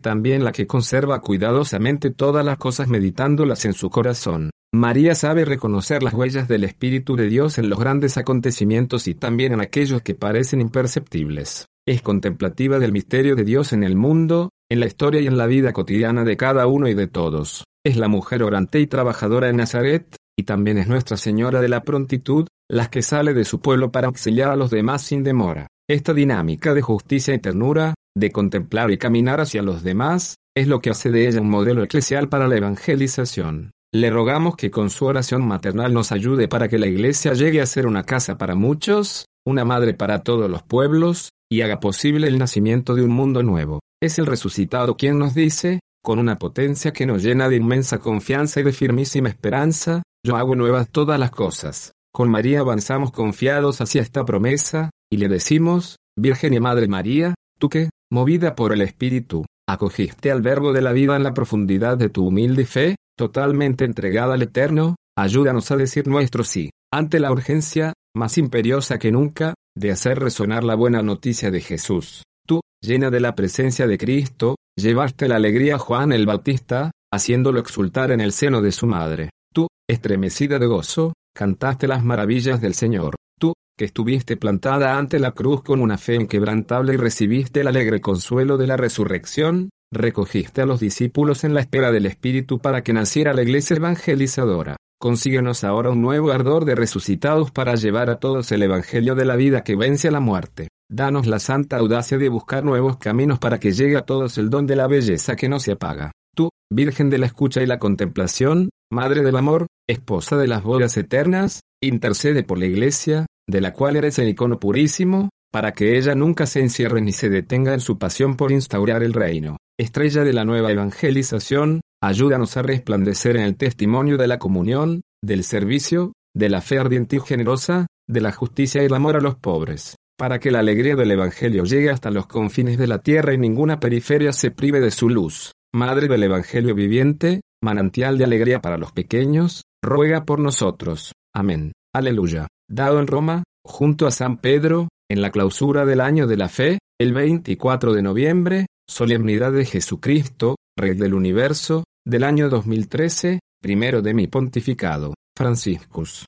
también 0.00 0.44
la 0.44 0.52
que 0.52 0.66
conserva 0.66 1.20
cuidadosamente 1.20 2.10
todas 2.10 2.44
las 2.44 2.58
cosas 2.58 2.88
meditándolas 2.88 3.64
en 3.64 3.72
su 3.72 3.88
corazón. 3.88 4.50
María 4.72 5.16
sabe 5.16 5.44
reconocer 5.44 6.04
las 6.04 6.14
huellas 6.14 6.46
del 6.46 6.62
Espíritu 6.62 7.16
de 7.16 7.26
Dios 7.26 7.58
en 7.58 7.68
los 7.68 7.78
grandes 7.80 8.16
acontecimientos 8.16 9.08
y 9.08 9.16
también 9.16 9.52
en 9.52 9.60
aquellos 9.60 10.00
que 10.02 10.14
parecen 10.14 10.60
imperceptibles. 10.60 11.66
Es 11.88 12.02
contemplativa 12.02 12.78
del 12.78 12.92
misterio 12.92 13.34
de 13.34 13.42
Dios 13.42 13.72
en 13.72 13.82
el 13.82 13.96
mundo, 13.96 14.50
en 14.70 14.78
la 14.78 14.86
historia 14.86 15.20
y 15.20 15.26
en 15.26 15.36
la 15.36 15.48
vida 15.48 15.72
cotidiana 15.72 16.22
de 16.22 16.36
cada 16.36 16.68
uno 16.68 16.86
y 16.86 16.94
de 16.94 17.08
todos. 17.08 17.64
Es 17.84 17.96
la 17.96 18.06
mujer 18.06 18.44
orante 18.44 18.78
y 18.78 18.86
trabajadora 18.86 19.48
en 19.48 19.56
Nazaret, 19.56 20.14
y 20.38 20.44
también 20.44 20.78
es 20.78 20.86
Nuestra 20.86 21.16
Señora 21.16 21.60
de 21.60 21.68
la 21.68 21.82
Prontitud, 21.82 22.46
la 22.68 22.90
que 22.90 23.02
sale 23.02 23.34
de 23.34 23.44
su 23.44 23.60
pueblo 23.60 23.90
para 23.90 24.06
auxiliar 24.06 24.50
a 24.50 24.56
los 24.56 24.70
demás 24.70 25.02
sin 25.02 25.24
demora. 25.24 25.66
Esta 25.88 26.14
dinámica 26.14 26.74
de 26.74 26.82
justicia 26.82 27.34
y 27.34 27.40
ternura, 27.40 27.94
de 28.16 28.30
contemplar 28.30 28.92
y 28.92 28.98
caminar 28.98 29.40
hacia 29.40 29.62
los 29.62 29.82
demás, 29.82 30.36
es 30.56 30.68
lo 30.68 30.80
que 30.80 30.90
hace 30.90 31.10
de 31.10 31.26
ella 31.26 31.40
un 31.40 31.50
modelo 31.50 31.82
eclesial 31.82 32.28
para 32.28 32.46
la 32.46 32.56
evangelización. 32.56 33.72
Le 33.92 34.08
rogamos 34.08 34.54
que 34.54 34.70
con 34.70 34.88
su 34.88 35.04
oración 35.06 35.44
maternal 35.46 35.92
nos 35.92 36.12
ayude 36.12 36.46
para 36.46 36.68
que 36.68 36.78
la 36.78 36.86
Iglesia 36.86 37.32
llegue 37.32 37.60
a 37.60 37.66
ser 37.66 37.88
una 37.88 38.04
casa 38.04 38.38
para 38.38 38.54
muchos, 38.54 39.26
una 39.44 39.64
madre 39.64 39.94
para 39.94 40.22
todos 40.22 40.48
los 40.48 40.62
pueblos, 40.62 41.30
y 41.50 41.62
haga 41.62 41.80
posible 41.80 42.28
el 42.28 42.38
nacimiento 42.38 42.94
de 42.94 43.02
un 43.02 43.10
mundo 43.10 43.42
nuevo. 43.42 43.80
Es 44.00 44.20
el 44.20 44.26
resucitado 44.26 44.96
quien 44.96 45.18
nos 45.18 45.34
dice, 45.34 45.80
con 46.04 46.20
una 46.20 46.38
potencia 46.38 46.92
que 46.92 47.04
nos 47.04 47.24
llena 47.24 47.48
de 47.48 47.56
inmensa 47.56 47.98
confianza 47.98 48.60
y 48.60 48.62
de 48.62 48.72
firmísima 48.72 49.28
esperanza, 49.28 50.04
yo 50.24 50.36
hago 50.36 50.54
nuevas 50.54 50.88
todas 50.88 51.18
las 51.18 51.32
cosas. 51.32 51.90
Con 52.12 52.30
María 52.30 52.60
avanzamos 52.60 53.10
confiados 53.10 53.80
hacia 53.80 54.02
esta 54.02 54.24
promesa, 54.24 54.90
y 55.10 55.16
le 55.16 55.28
decimos, 55.28 55.96
Virgen 56.16 56.54
y 56.54 56.60
Madre 56.60 56.86
María, 56.86 57.34
tú 57.58 57.68
que, 57.68 57.90
movida 58.08 58.54
por 58.54 58.72
el 58.72 58.82
Espíritu, 58.82 59.46
acogiste 59.68 60.30
al 60.30 60.42
Verbo 60.42 60.72
de 60.72 60.80
la 60.80 60.92
vida 60.92 61.16
en 61.16 61.24
la 61.24 61.34
profundidad 61.34 61.98
de 61.98 62.08
tu 62.08 62.24
humilde 62.24 62.66
fe, 62.66 62.94
totalmente 63.20 63.84
entregada 63.84 64.32
al 64.32 64.40
Eterno, 64.40 64.96
ayúdanos 65.14 65.70
a 65.70 65.76
decir 65.76 66.08
nuestro 66.08 66.42
sí, 66.42 66.70
ante 66.90 67.20
la 67.20 67.30
urgencia, 67.30 67.92
más 68.16 68.38
imperiosa 68.38 68.98
que 68.98 69.12
nunca, 69.12 69.52
de 69.76 69.90
hacer 69.90 70.18
resonar 70.18 70.64
la 70.64 70.74
buena 70.74 71.02
noticia 71.02 71.50
de 71.50 71.60
Jesús. 71.60 72.22
Tú, 72.46 72.62
llena 72.82 73.10
de 73.10 73.20
la 73.20 73.34
presencia 73.34 73.86
de 73.86 73.98
Cristo, 73.98 74.56
llevaste 74.74 75.28
la 75.28 75.36
alegría 75.36 75.74
a 75.74 75.78
Juan 75.78 76.12
el 76.12 76.24
Bautista, 76.24 76.92
haciéndolo 77.12 77.60
exultar 77.60 78.10
en 78.10 78.22
el 78.22 78.32
seno 78.32 78.62
de 78.62 78.72
su 78.72 78.86
madre. 78.86 79.28
Tú, 79.52 79.66
estremecida 79.86 80.58
de 80.58 80.66
gozo, 80.66 81.12
cantaste 81.36 81.86
las 81.88 82.02
maravillas 82.02 82.62
del 82.62 82.72
Señor. 82.72 83.16
Tú, 83.38 83.52
que 83.76 83.84
estuviste 83.84 84.38
plantada 84.38 84.96
ante 84.96 85.18
la 85.18 85.32
cruz 85.32 85.62
con 85.62 85.82
una 85.82 85.98
fe 85.98 86.14
inquebrantable 86.14 86.94
y 86.94 86.96
recibiste 86.96 87.60
el 87.60 87.66
alegre 87.66 88.00
consuelo 88.00 88.56
de 88.56 88.66
la 88.66 88.78
resurrección, 88.78 89.68
recogiste 89.92 90.62
a 90.62 90.66
los 90.66 90.80
discípulos 90.80 91.44
en 91.44 91.54
la 91.54 91.60
espera 91.60 91.90
del 91.90 92.06
Espíritu 92.06 92.58
para 92.58 92.82
que 92.82 92.92
naciera 92.92 93.32
la 93.32 93.42
iglesia 93.42 93.76
evangelizadora. 93.76 94.76
Consíguenos 95.00 95.64
ahora 95.64 95.90
un 95.90 96.02
nuevo 96.02 96.30
ardor 96.30 96.64
de 96.64 96.74
resucitados 96.74 97.50
para 97.50 97.74
llevar 97.74 98.10
a 98.10 98.18
todos 98.18 98.52
el 98.52 98.62
Evangelio 98.62 99.14
de 99.14 99.24
la 99.24 99.34
vida 99.34 99.64
que 99.64 99.74
vence 99.74 100.08
a 100.08 100.10
la 100.10 100.20
muerte. 100.20 100.68
Danos 100.90 101.26
la 101.26 101.38
santa 101.38 101.78
audacia 101.78 102.18
de 102.18 102.28
buscar 102.28 102.64
nuevos 102.64 102.98
caminos 102.98 103.38
para 103.38 103.58
que 103.58 103.72
llegue 103.72 103.96
a 103.96 104.02
todos 104.02 104.36
el 104.36 104.50
don 104.50 104.66
de 104.66 104.76
la 104.76 104.86
belleza 104.86 105.36
que 105.36 105.48
no 105.48 105.58
se 105.58 105.72
apaga. 105.72 106.12
Tú, 106.36 106.50
Virgen 106.70 107.08
de 107.08 107.18
la 107.18 107.26
escucha 107.26 107.62
y 107.62 107.66
la 107.66 107.78
contemplación, 107.78 108.68
Madre 108.92 109.22
del 109.22 109.36
amor, 109.36 109.68
esposa 109.88 110.36
de 110.36 110.48
las 110.48 110.62
bodas 110.62 110.96
eternas, 110.96 111.62
intercede 111.80 112.42
por 112.42 112.58
la 112.58 112.66
Iglesia, 112.66 113.26
de 113.48 113.60
la 113.60 113.72
cual 113.72 113.96
eres 113.96 114.18
el 114.18 114.28
icono 114.28 114.58
purísimo, 114.58 115.30
para 115.50 115.72
que 115.72 115.98
ella 115.98 116.14
nunca 116.14 116.46
se 116.46 116.60
encierre 116.60 117.00
ni 117.00 117.12
se 117.12 117.28
detenga 117.28 117.74
en 117.74 117.80
su 117.80 117.98
pasión 117.98 118.36
por 118.36 118.52
instaurar 118.52 119.02
el 119.02 119.12
reino. 119.12 119.56
Estrella 119.78 120.24
de 120.24 120.32
la 120.32 120.44
nueva 120.44 120.70
evangelización, 120.70 121.80
ayúdanos 122.02 122.56
a 122.56 122.62
resplandecer 122.62 123.36
en 123.36 123.42
el 123.42 123.56
testimonio 123.56 124.16
de 124.16 124.28
la 124.28 124.38
comunión, 124.38 125.02
del 125.22 125.42
servicio, 125.44 126.12
de 126.34 126.48
la 126.48 126.60
fe 126.60 126.78
ardiente 126.78 127.16
y 127.16 127.20
generosa, 127.20 127.86
de 128.08 128.20
la 128.20 128.32
justicia 128.32 128.82
y 128.82 128.86
el 128.86 128.94
amor 128.94 129.16
a 129.16 129.20
los 129.20 129.36
pobres, 129.36 129.96
para 130.18 130.38
que 130.38 130.50
la 130.50 130.60
alegría 130.60 130.96
del 130.96 131.10
Evangelio 131.10 131.64
llegue 131.64 131.90
hasta 131.90 132.10
los 132.10 132.26
confines 132.26 132.78
de 132.78 132.86
la 132.86 132.98
tierra 132.98 133.34
y 133.34 133.38
ninguna 133.38 133.80
periferia 133.80 134.32
se 134.32 134.50
prive 134.50 134.80
de 134.80 134.90
su 134.90 135.08
luz. 135.08 135.52
Madre 135.72 136.08
del 136.08 136.22
Evangelio 136.22 136.74
viviente, 136.74 137.40
manantial 137.62 138.18
de 138.18 138.24
alegría 138.24 138.60
para 138.60 138.78
los 138.78 138.92
pequeños, 138.92 139.62
ruega 139.82 140.24
por 140.24 140.40
nosotros. 140.40 141.12
Amén. 141.34 141.72
Aleluya. 141.94 142.48
Dado 142.68 143.00
en 143.00 143.06
Roma, 143.06 143.44
junto 143.64 144.06
a 144.06 144.10
San 144.10 144.38
Pedro, 144.38 144.88
en 145.10 145.20
la 145.20 145.30
clausura 145.32 145.84
del 145.84 146.00
año 146.00 146.28
de 146.28 146.36
la 146.36 146.48
fe, 146.48 146.78
el 146.98 147.12
24 147.12 147.92
de 147.92 148.00
noviembre, 148.00 148.66
solemnidad 148.88 149.52
de 149.52 149.64
Jesucristo, 149.64 150.54
Rey 150.78 150.94
del 150.94 151.14
Universo, 151.14 151.82
del 152.06 152.22
año 152.22 152.48
2013, 152.48 153.40
primero 153.60 154.02
de 154.02 154.14
mi 154.14 154.28
pontificado, 154.28 155.14
Franciscus. 155.36 156.26